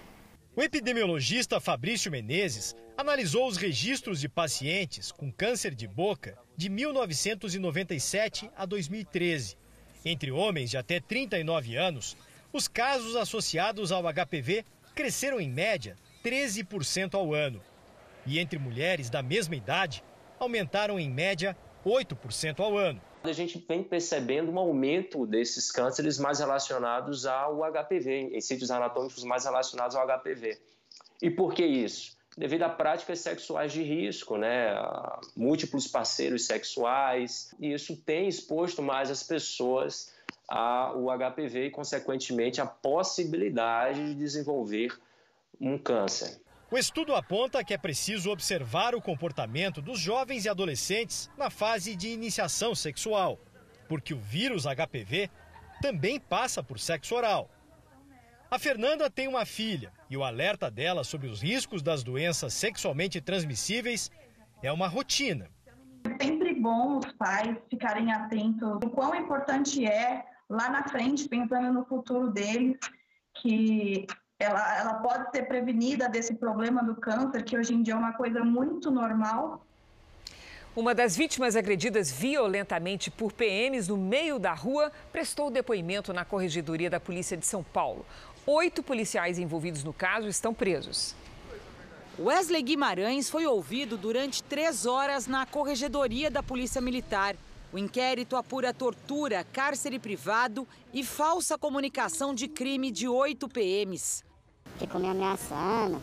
[0.56, 8.48] O epidemiologista Fabrício Menezes analisou os registros de pacientes com câncer de boca de 1997
[8.56, 9.56] a 2013.
[10.04, 12.16] Entre homens de até 39 anos,
[12.52, 14.64] os casos associados ao HPV
[14.94, 17.60] cresceram em média 13% ao ano.
[18.26, 20.02] E entre mulheres da mesma idade,
[20.38, 23.00] aumentaram em média 8% ao ano.
[23.22, 29.24] A gente vem percebendo um aumento desses cânceres mais relacionados ao HPV, em sítios anatômicos
[29.24, 30.58] mais relacionados ao HPV.
[31.22, 32.14] E por que isso?
[32.36, 34.74] Devido a práticas sexuais de risco, né?
[35.36, 40.13] múltiplos parceiros sexuais, e isso tem exposto mais as pessoas
[40.48, 44.98] ao HPV e, consequentemente, a possibilidade de desenvolver
[45.60, 46.40] um câncer.
[46.70, 51.94] O estudo aponta que é preciso observar o comportamento dos jovens e adolescentes na fase
[51.94, 53.38] de iniciação sexual,
[53.88, 55.30] porque o vírus HPV
[55.80, 57.48] também passa por sexo oral.
[58.50, 63.20] A Fernanda tem uma filha e o alerta dela sobre os riscos das doenças sexualmente
[63.20, 64.10] transmissíveis
[64.62, 65.48] é uma rotina.
[66.04, 70.24] É sempre bom os pais ficarem atentos o quão importante é
[70.54, 72.78] lá na frente, pensando no futuro deles,
[73.34, 74.06] que
[74.38, 78.12] ela, ela pode ser prevenida desse problema do câncer, que hoje em dia é uma
[78.12, 79.64] coisa muito normal.
[80.76, 86.90] Uma das vítimas agredidas violentamente por PMs no meio da rua prestou depoimento na Corregedoria
[86.90, 88.04] da Polícia de São Paulo.
[88.44, 91.14] Oito policiais envolvidos no caso estão presos.
[92.18, 97.36] Wesley Guimarães foi ouvido durante três horas na Corregedoria da Polícia Militar.
[97.74, 104.22] O inquérito apura tortura, cárcere privado e falsa comunicação de crime de oito PMs.
[104.78, 106.00] Ficou me ameaçando,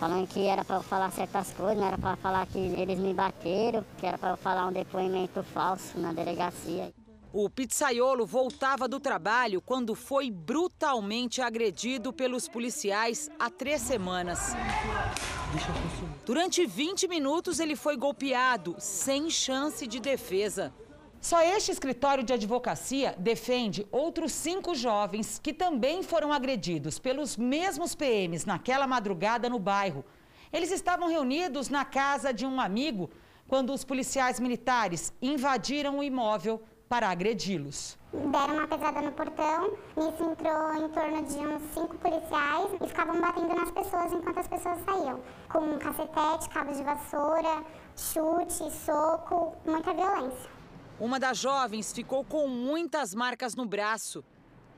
[0.00, 3.14] falando que era para eu falar certas coisas, não era para falar que eles me
[3.14, 6.92] bateram, que era para eu falar um depoimento falso na delegacia.
[7.32, 14.54] O pizzaiolo voltava do trabalho quando foi brutalmente agredido pelos policiais há três semanas.
[16.24, 20.74] Durante 20 minutos, ele foi golpeado, sem chance de defesa.
[21.28, 27.96] Só este escritório de advocacia defende outros cinco jovens que também foram agredidos pelos mesmos
[27.96, 30.04] PMs naquela madrugada no bairro.
[30.52, 33.10] Eles estavam reunidos na casa de um amigo
[33.48, 37.98] quando os policiais militares invadiram o imóvel para agredi-los.
[38.12, 43.20] Deram uma pesada no portão, nisso entrou em torno de uns cinco policiais e ficavam
[43.20, 45.20] batendo nas pessoas enquanto as pessoas saíam.
[45.52, 47.64] Com cacetete, cabo de vassoura,
[47.96, 50.55] chute, soco, muita violência.
[50.98, 54.24] Uma das jovens ficou com muitas marcas no braço.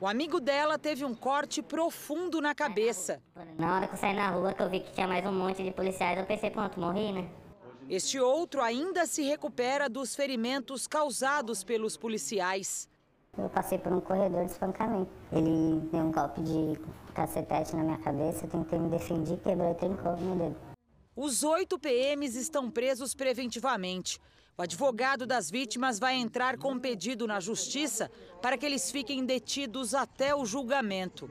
[0.01, 3.23] O amigo dela teve um corte profundo na cabeça.
[3.57, 5.63] Na hora que eu saí na rua, que eu vi que tinha mais um monte
[5.63, 7.29] de policiais, eu pensei, pronto, morri, né?
[7.89, 12.89] Este outro ainda se recupera dos ferimentos causados pelos policiais.
[13.37, 15.11] Eu passei por um corredor de espancamento.
[15.31, 16.81] Ele deu um golpe de
[17.15, 20.57] cacetete na minha cabeça, eu tentei me defender, quebrou e trincou meu dedo.
[21.15, 24.21] Os oito PMs estão presos preventivamente.
[24.59, 28.11] O advogado das vítimas vai entrar com um pedido na justiça
[28.43, 31.31] para que eles fiquem detidos até o julgamento.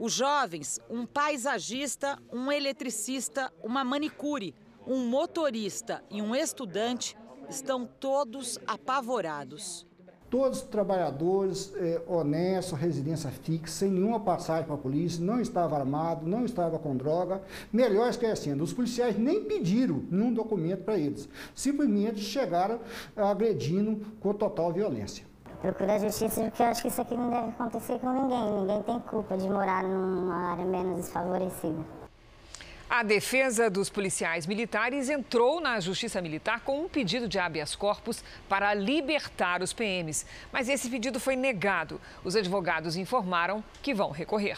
[0.00, 4.52] Os jovens, um paisagista, um eletricista, uma manicure,
[4.84, 7.16] um motorista e um estudante,
[7.48, 9.85] estão todos apavorados.
[10.28, 15.76] Todos os trabalhadores é, honestos, residência fixa, sem nenhuma passagem para a polícia, não estava
[15.76, 17.40] armado, não estava com droga.
[17.72, 21.28] Melhor esquecendo, os policiais nem pediram nenhum documento para eles.
[21.54, 22.80] Simplesmente chegaram
[23.16, 25.24] agredindo com total violência.
[25.60, 28.60] Procura a justiça porque eu acho que isso aqui não deve acontecer com ninguém.
[28.60, 32.05] Ninguém tem culpa de morar numa área menos desfavorecida.
[32.88, 38.22] A defesa dos policiais militares entrou na Justiça Militar com um pedido de habeas corpus
[38.48, 40.24] para libertar os PMs.
[40.52, 42.00] Mas esse pedido foi negado.
[42.22, 44.56] Os advogados informaram que vão recorrer.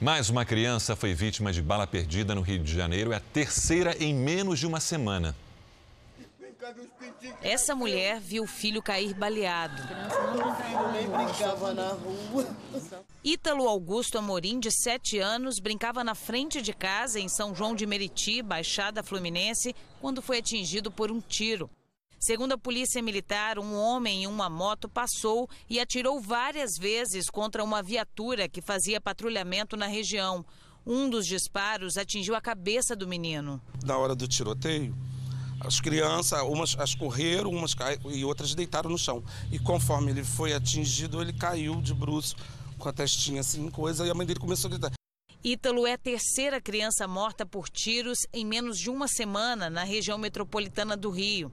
[0.00, 3.12] Mais uma criança foi vítima de bala perdida no Rio de Janeiro.
[3.12, 5.34] É a terceira em menos de uma semana.
[7.42, 9.82] Essa mulher viu o filho cair baleado.
[13.24, 17.86] Ítalo Augusto Amorim, de 7 anos, brincava na frente de casa em São João de
[17.86, 21.70] Meriti, Baixada Fluminense, quando foi atingido por um tiro.
[22.18, 27.62] Segundo a polícia militar, um homem em uma moto passou e atirou várias vezes contra
[27.62, 30.44] uma viatura que fazia patrulhamento na região.
[30.84, 33.60] Um dos disparos atingiu a cabeça do menino.
[33.84, 34.96] Na hora do tiroteio,
[35.60, 37.74] as crianças, umas as correram, umas
[38.10, 39.22] e outras deitaram no chão.
[39.50, 42.36] E conforme ele foi atingido, ele caiu de bruço
[42.78, 44.92] com a testinha assim, coisa, e a mãe dele começou a gritar.
[45.42, 50.18] Ítalo é a terceira criança morta por tiros em menos de uma semana na região
[50.18, 51.52] metropolitana do Rio.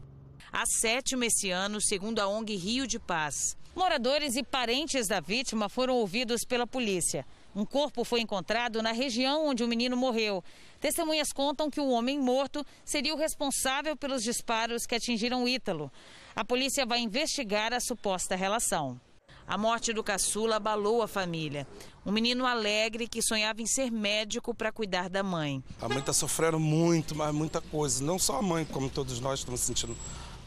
[0.52, 3.56] A sétima esse ano, segundo a ONG Rio de Paz.
[3.76, 7.26] Moradores e parentes da vítima foram ouvidos pela polícia.
[7.56, 10.44] Um corpo foi encontrado na região onde o menino morreu.
[10.80, 15.92] Testemunhas contam que o homem morto seria o responsável pelos disparos que atingiram Ítalo.
[16.36, 19.00] A polícia vai investigar a suposta relação.
[19.46, 21.68] A morte do caçula abalou a família.
[22.06, 25.64] Um menino alegre que sonhava em ser médico para cuidar da mãe.
[25.82, 28.04] A mãe está sofrendo muito, mas muita coisa.
[28.04, 29.96] Não só a mãe, como todos nós estamos sentindo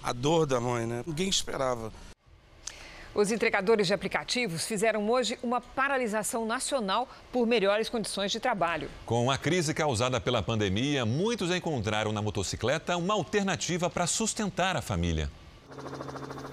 [0.03, 1.05] a dor da mãe, né?
[1.07, 1.93] Ninguém esperava.
[3.17, 8.91] Os entregadores de aplicativos fizeram hoje uma paralisação nacional por melhores condições de trabalho.
[9.07, 14.83] Com a crise causada pela pandemia, muitos encontraram na motocicleta uma alternativa para sustentar a
[14.83, 15.31] família.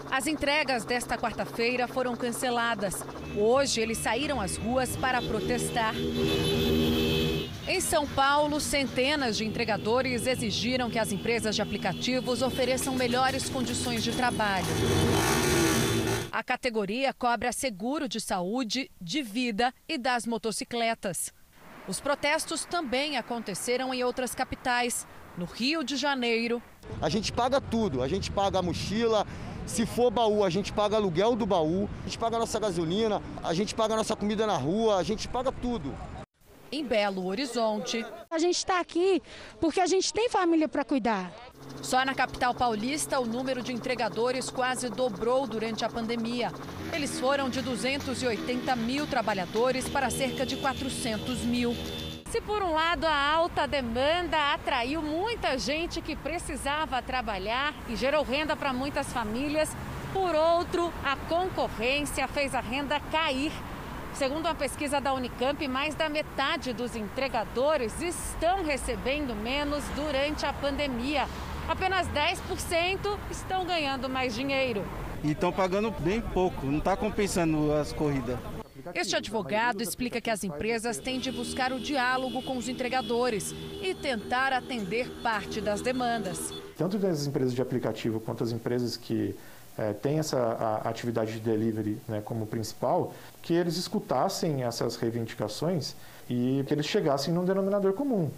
[0.09, 3.03] As entregas desta quarta-feira foram canceladas.
[3.35, 5.93] Hoje, eles saíram às ruas para protestar.
[7.67, 14.01] Em São Paulo, centenas de entregadores exigiram que as empresas de aplicativos ofereçam melhores condições
[14.01, 14.65] de trabalho.
[16.33, 21.31] A categoria cobra seguro de saúde, de vida e das motocicletas.
[21.87, 25.05] Os protestos também aconteceram em outras capitais.
[25.37, 26.59] No Rio de Janeiro,
[26.99, 29.27] a gente paga tudo, a gente paga a mochila,
[29.67, 33.21] se for baú, a gente paga aluguel do baú, a gente paga a nossa gasolina,
[33.43, 35.95] a gente paga a nossa comida na rua, a gente paga tudo.
[36.73, 38.03] Em Belo Horizonte.
[38.31, 39.21] A gente está aqui
[39.61, 41.31] porque a gente tem família para cuidar.
[41.83, 46.51] Só na capital paulista, o número de entregadores quase dobrou durante a pandemia.
[46.91, 51.75] Eles foram de 280 mil trabalhadores para cerca de 400 mil.
[52.31, 58.23] Se por um lado a alta demanda atraiu muita gente que precisava trabalhar e gerou
[58.23, 59.69] renda para muitas famílias,
[60.11, 63.51] por outro, a concorrência fez a renda cair.
[64.15, 70.53] Segundo uma pesquisa da Unicamp, mais da metade dos entregadores estão recebendo menos durante a
[70.53, 71.27] pandemia.
[71.67, 74.85] Apenas 10% estão ganhando mais dinheiro.
[75.23, 78.37] E estão pagando bem pouco, não está compensando as corridas.
[78.93, 83.95] Este advogado explica que as empresas têm de buscar o diálogo com os entregadores e
[83.95, 86.53] tentar atender parte das demandas.
[86.77, 89.35] Tanto das empresas de aplicativo quanto as empresas que
[89.77, 95.95] é, têm essa atividade de delivery né, como principal, que eles escutassem essas reivindicações
[96.29, 98.31] e que eles chegassem num denominador comum.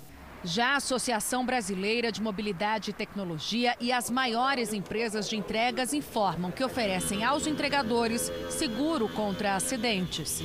[0.43, 6.51] Já a Associação Brasileira de Mobilidade e Tecnologia e as maiores empresas de entregas informam
[6.51, 10.43] que oferecem aos entregadores seguro contra acidentes.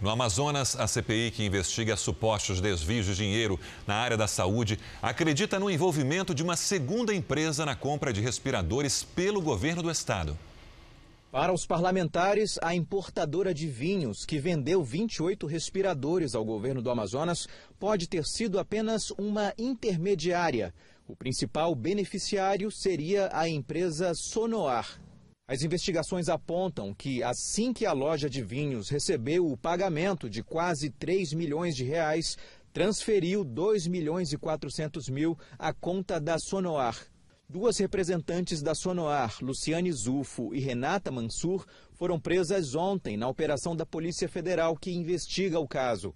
[0.00, 5.58] No Amazonas, a CPI, que investiga supostos desvios de dinheiro na área da saúde, acredita
[5.58, 10.38] no envolvimento de uma segunda empresa na compra de respiradores pelo governo do estado.
[11.30, 17.46] Para os parlamentares, a importadora de vinhos, que vendeu 28 respiradores ao governo do Amazonas,
[17.78, 20.72] pode ter sido apenas uma intermediária.
[21.06, 24.98] O principal beneficiário seria a empresa Sonoar.
[25.50, 30.90] As investigações apontam que, assim que a loja de vinhos recebeu o pagamento de quase
[30.90, 32.38] 3 milhões de reais,
[32.72, 36.96] transferiu 2 milhões e 400 mil à conta da Sonoar.
[37.48, 43.84] Duas representantes da Sonoar, Luciane Zufo e Renata Mansur, foram presas ontem na operação da
[43.84, 46.14] Polícia Federal que investiga o caso.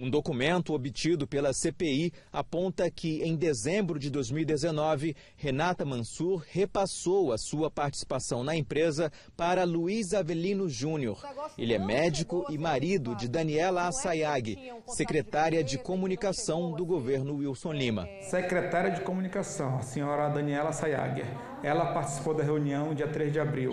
[0.00, 7.36] Um documento obtido pela CPI aponta que, em dezembro de 2019, Renata Mansur repassou a
[7.36, 11.20] sua participação na empresa para Luiz Avelino Júnior.
[11.58, 18.06] Ele é médico e marido de Daniela Assayag, secretária de comunicação do governo Wilson Lima.
[18.20, 21.24] Secretária de comunicação, a senhora Daniela Assayag.
[21.60, 23.72] Ela participou da reunião dia 3 de abril.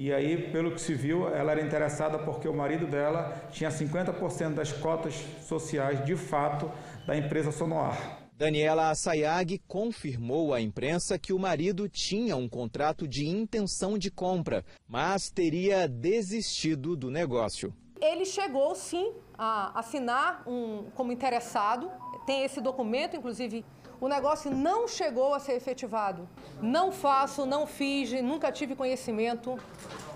[0.00, 4.54] E aí, pelo que se viu, ela era interessada porque o marido dela tinha 50%
[4.54, 6.70] das cotas sociais, de fato,
[7.04, 8.20] da empresa Sonoar.
[8.32, 14.64] Daniela Assayag confirmou à imprensa que o marido tinha um contrato de intenção de compra,
[14.86, 17.74] mas teria desistido do negócio.
[18.00, 21.90] Ele chegou, sim, a assinar um, como interessado,
[22.24, 23.64] tem esse documento, inclusive
[24.00, 26.28] o negócio não chegou a ser efetivado.
[26.62, 29.58] Não faço, não fiz, nunca tive conhecimento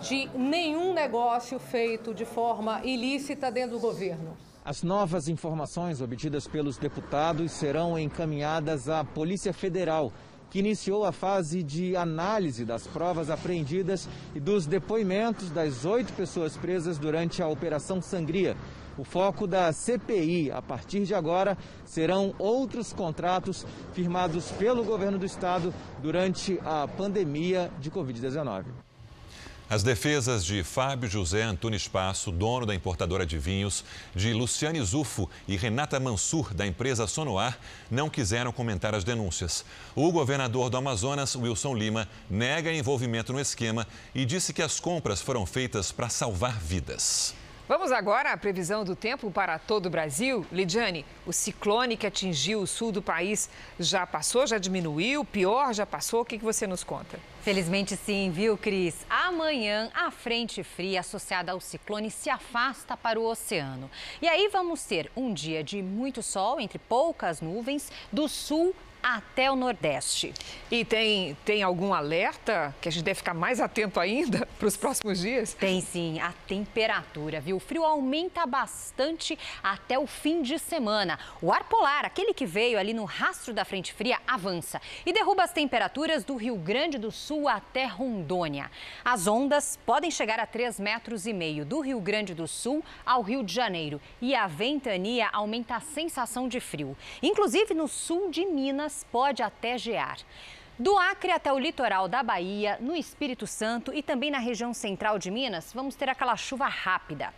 [0.00, 4.36] de nenhum negócio feito de forma ilícita dentro do governo.
[4.64, 10.12] As novas informações obtidas pelos deputados serão encaminhadas à Polícia Federal,
[10.50, 16.56] que iniciou a fase de análise das provas apreendidas e dos depoimentos das oito pessoas
[16.56, 18.56] presas durante a Operação Sangria.
[18.98, 25.24] O foco da CPI, a partir de agora, serão outros contratos firmados pelo governo do
[25.24, 25.72] estado
[26.02, 28.64] durante a pandemia de Covid-19.
[29.72, 33.82] As defesas de Fábio José Antunes Passo, dono da importadora de vinhos,
[34.14, 37.58] de Luciane Zufo e Renata Mansur, da empresa Sonoar,
[37.90, 39.64] não quiseram comentar as denúncias.
[39.96, 45.22] O governador do Amazonas, Wilson Lima, nega envolvimento no esquema e disse que as compras
[45.22, 47.34] foram feitas para salvar vidas.
[47.68, 50.44] Vamos agora à previsão do tempo para todo o Brasil.
[50.50, 53.48] Lidiane, o ciclone que atingiu o sul do país
[53.78, 55.24] já passou, já diminuiu?
[55.24, 56.22] Pior já passou?
[56.22, 57.20] O que, você nos conta?
[57.42, 59.06] Felizmente sim, viu, Cris?
[59.08, 63.88] Amanhã, a frente fria associada ao ciclone se afasta para o oceano.
[64.20, 69.50] E aí vamos ter um dia de muito sol, entre poucas nuvens, do sul até
[69.50, 70.32] o Nordeste.
[70.70, 74.76] E tem, tem algum alerta que a gente deve ficar mais atento ainda para os
[74.76, 75.54] próximos dias?
[75.54, 77.56] Tem sim, a temperatura, viu?
[77.56, 81.18] O frio aumenta bastante até o fim de semana.
[81.40, 85.42] O ar polar, aquele que veio ali no rastro da frente fria, avança e derruba
[85.42, 88.70] as temperaturas do Rio Grande do Sul até Rondônia.
[89.04, 93.22] As ondas podem chegar a 3 metros e meio do Rio Grande do Sul ao
[93.22, 96.96] Rio de Janeiro e a ventania aumenta a sensação de frio.
[97.22, 98.44] Inclusive no sul de
[98.92, 100.18] Minas pode até gear.
[100.78, 105.18] Do Acre até o litoral da Bahia, no Espírito Santo e também na região central
[105.18, 107.32] de Minas, vamos ter aquela chuva rápida.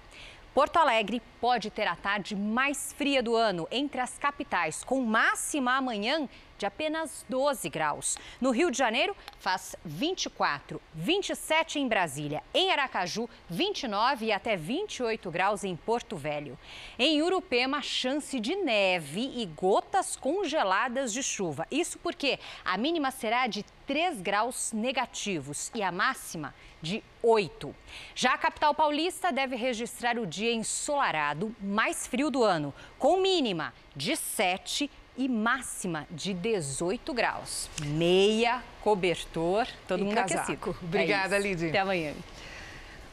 [0.52, 5.76] Porto Alegre pode ter a tarde mais fria do ano entre as capitais, com máxima
[5.76, 6.28] amanhã
[6.58, 8.16] de apenas 12 graus.
[8.40, 12.42] No Rio de Janeiro, faz 24, 27 em Brasília.
[12.52, 16.58] Em Aracaju, 29 e até 28 graus em Porto Velho.
[16.98, 21.66] Em Urupema, chance de neve e gotas congeladas de chuva.
[21.70, 27.74] Isso porque a mínima será de 3 graus negativos e a máxima de 8.
[28.14, 33.72] Já a capital paulista deve registrar o dia ensolarado mais frio do ano, com mínima
[33.96, 37.70] de 7 e máxima de 18 graus.
[37.84, 40.42] Meia, cobertor, todo e mundo casaco.
[40.42, 40.76] aquecido.
[40.82, 41.68] Obrigada, é Lidy.
[41.68, 42.14] Até amanhã.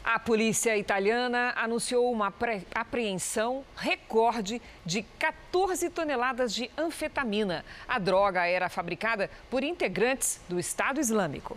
[0.04, 2.34] A polícia italiana anunciou uma
[2.74, 7.64] apreensão recorde de 14 toneladas de anfetamina.
[7.88, 11.56] A droga era fabricada por integrantes do Estado Islâmico.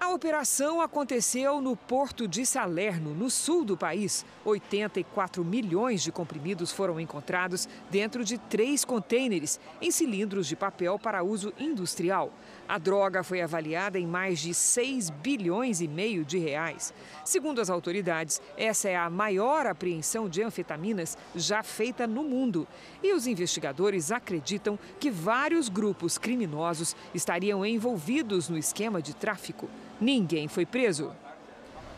[0.00, 4.24] A operação aconteceu no porto de Salerno, no sul do país.
[4.44, 11.24] 84 milhões de comprimidos foram encontrados dentro de três contêineres em cilindros de papel para
[11.24, 12.32] uso industrial.
[12.68, 16.94] A droga foi avaliada em mais de 6 bilhões e meio de reais.
[17.24, 22.68] Segundo as autoridades, essa é a maior apreensão de anfetaminas já feita no mundo.
[23.02, 29.68] E os investigadores acreditam que vários grupos criminosos estariam envolvidos no esquema de tráfico.
[30.00, 31.12] Ninguém foi preso.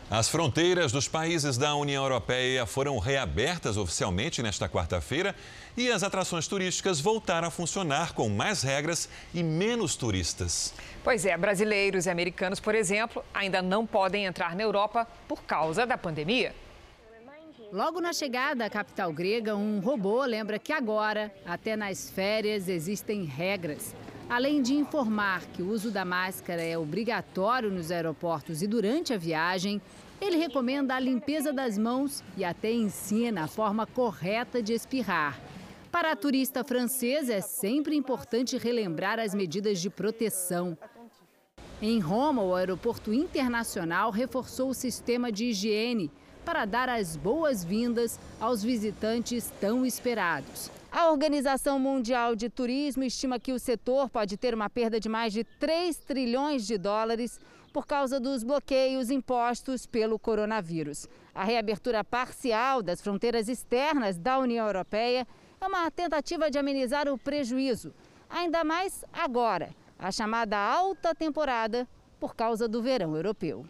[0.09, 5.33] As fronteiras dos países da União Europeia foram reabertas oficialmente nesta quarta-feira
[5.77, 10.73] e as atrações turísticas voltaram a funcionar com mais regras e menos turistas.
[11.01, 15.85] Pois é, brasileiros e americanos, por exemplo, ainda não podem entrar na Europa por causa
[15.85, 16.53] da pandemia.
[17.71, 23.23] Logo na chegada à capital grega, um robô lembra que agora, até nas férias, existem
[23.23, 23.95] regras.
[24.31, 29.17] Além de informar que o uso da máscara é obrigatório nos aeroportos e durante a
[29.17, 29.81] viagem,
[30.21, 35.37] ele recomenda a limpeza das mãos e até ensina a forma correta de espirrar.
[35.91, 40.77] Para a turista francesa, é sempre importante relembrar as medidas de proteção.
[41.81, 46.09] Em Roma, o aeroporto internacional reforçou o sistema de higiene
[46.45, 50.71] para dar as boas-vindas aos visitantes tão esperados.
[50.93, 55.31] A Organização Mundial de Turismo estima que o setor pode ter uma perda de mais
[55.31, 57.39] de 3 trilhões de dólares
[57.71, 61.07] por causa dos bloqueios impostos pelo coronavírus.
[61.33, 65.25] A reabertura parcial das fronteiras externas da União Europeia
[65.61, 67.93] é uma tentativa de amenizar o prejuízo,
[68.29, 71.87] ainda mais agora, a chamada alta temporada
[72.19, 73.65] por causa do verão europeu.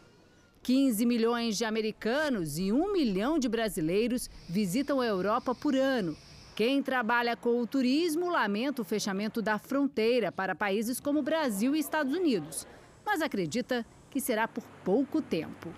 [0.63, 6.17] 15 milhões de americanos e 1 milhão de brasileiros visitam a Europa por ano.
[6.55, 11.79] Quem trabalha com o turismo lamenta o fechamento da fronteira para países como Brasil e
[11.79, 12.67] Estados Unidos,
[13.05, 15.69] mas acredita que será por pouco tempo.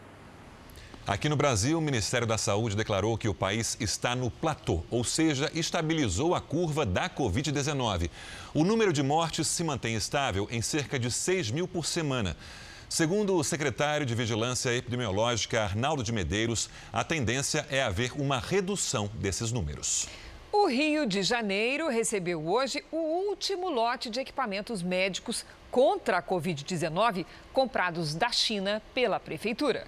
[1.05, 5.03] Aqui no Brasil, o Ministério da Saúde declarou que o país está no platô, ou
[5.03, 8.09] seja, estabilizou a curva da Covid-19.
[8.53, 12.35] O número de mortes se mantém estável em cerca de 6 mil por semana.
[12.89, 19.09] Segundo o secretário de Vigilância Epidemiológica, Arnaldo de Medeiros, a tendência é haver uma redução
[19.15, 20.07] desses números.
[20.55, 22.97] O Rio de Janeiro recebeu hoje o
[23.27, 29.87] último lote de equipamentos médicos contra a Covid-19 comprados da China pela Prefeitura.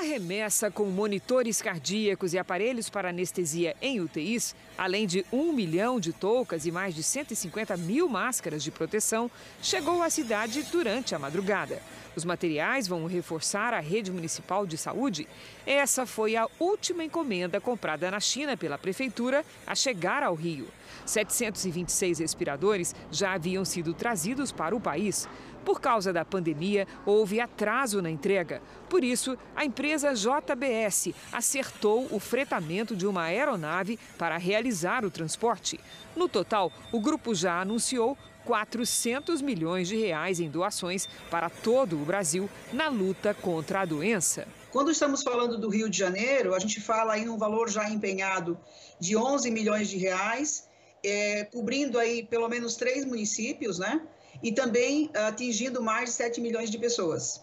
[0.00, 6.00] A remessa com monitores cardíacos e aparelhos para anestesia em UTIs, além de um milhão
[6.00, 9.30] de toucas e mais de 150 mil máscaras de proteção,
[9.60, 11.82] chegou à cidade durante a madrugada.
[12.16, 15.28] Os materiais vão reforçar a rede municipal de saúde.
[15.66, 20.66] Essa foi a última encomenda comprada na China pela prefeitura a chegar ao Rio.
[21.04, 25.28] 726 respiradores já haviam sido trazidos para o país.
[25.64, 28.62] Por causa da pandemia, houve atraso na entrega.
[28.88, 35.78] Por isso, a empresa JBS acertou o fretamento de uma aeronave para realizar o transporte.
[36.16, 42.04] No total, o grupo já anunciou 400 milhões de reais em doações para todo o
[42.04, 44.46] Brasil na luta contra a doença.
[44.70, 48.58] Quando estamos falando do Rio de Janeiro, a gente fala em um valor já empenhado
[48.98, 50.68] de 11 milhões de reais,
[51.02, 54.00] é, cobrindo aí pelo menos três municípios, né?
[54.42, 57.42] E também atingindo mais de 7 milhões de pessoas.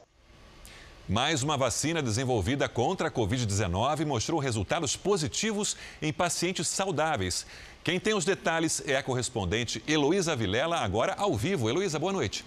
[1.07, 7.45] Mais uma vacina desenvolvida contra a Covid-19 mostrou resultados positivos em pacientes saudáveis.
[7.81, 11.69] Quem tem os detalhes é a correspondente Heloísa Vilela, agora ao vivo.
[11.69, 12.43] Heloísa, boa noite.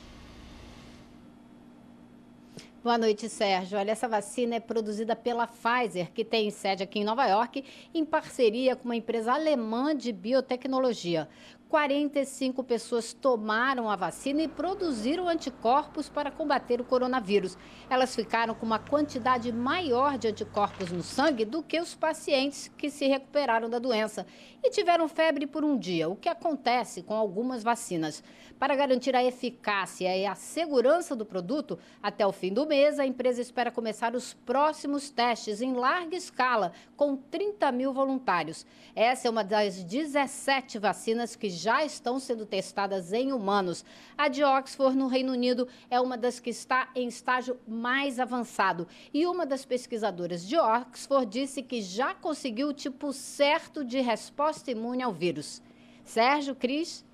[2.82, 3.78] Boa noite, Sérgio.
[3.78, 7.62] Olha, essa vacina é produzida pela Pfizer, que tem sede aqui em Nova York,
[7.94, 11.28] em parceria com uma empresa alemã de biotecnologia.
[11.70, 17.56] 45 pessoas tomaram a vacina e produziram anticorpos para combater o coronavírus.
[17.88, 22.90] Elas ficaram com uma quantidade maior de anticorpos no sangue do que os pacientes que
[22.90, 24.26] se recuperaram da doença
[24.62, 28.22] e tiveram febre por um dia, o que acontece com algumas vacinas.
[28.58, 33.06] Para garantir a eficácia e a segurança do produto, até o fim do mês, a
[33.06, 38.66] empresa espera começar os próximos testes em larga escala, com 30 mil voluntários.
[38.94, 43.84] Essa é uma das 17 vacinas que já estão sendo testadas em humanos.
[44.16, 48.86] A de Oxford, no Reino Unido, é uma das que está em estágio mais avançado.
[49.12, 54.70] E uma das pesquisadoras de Oxford disse que já conseguiu o tipo certo de resposta
[54.70, 55.62] imune ao vírus.
[56.04, 57.04] Sérgio, Cris.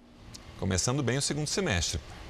[0.59, 2.01] Começando bem o segundo semestre.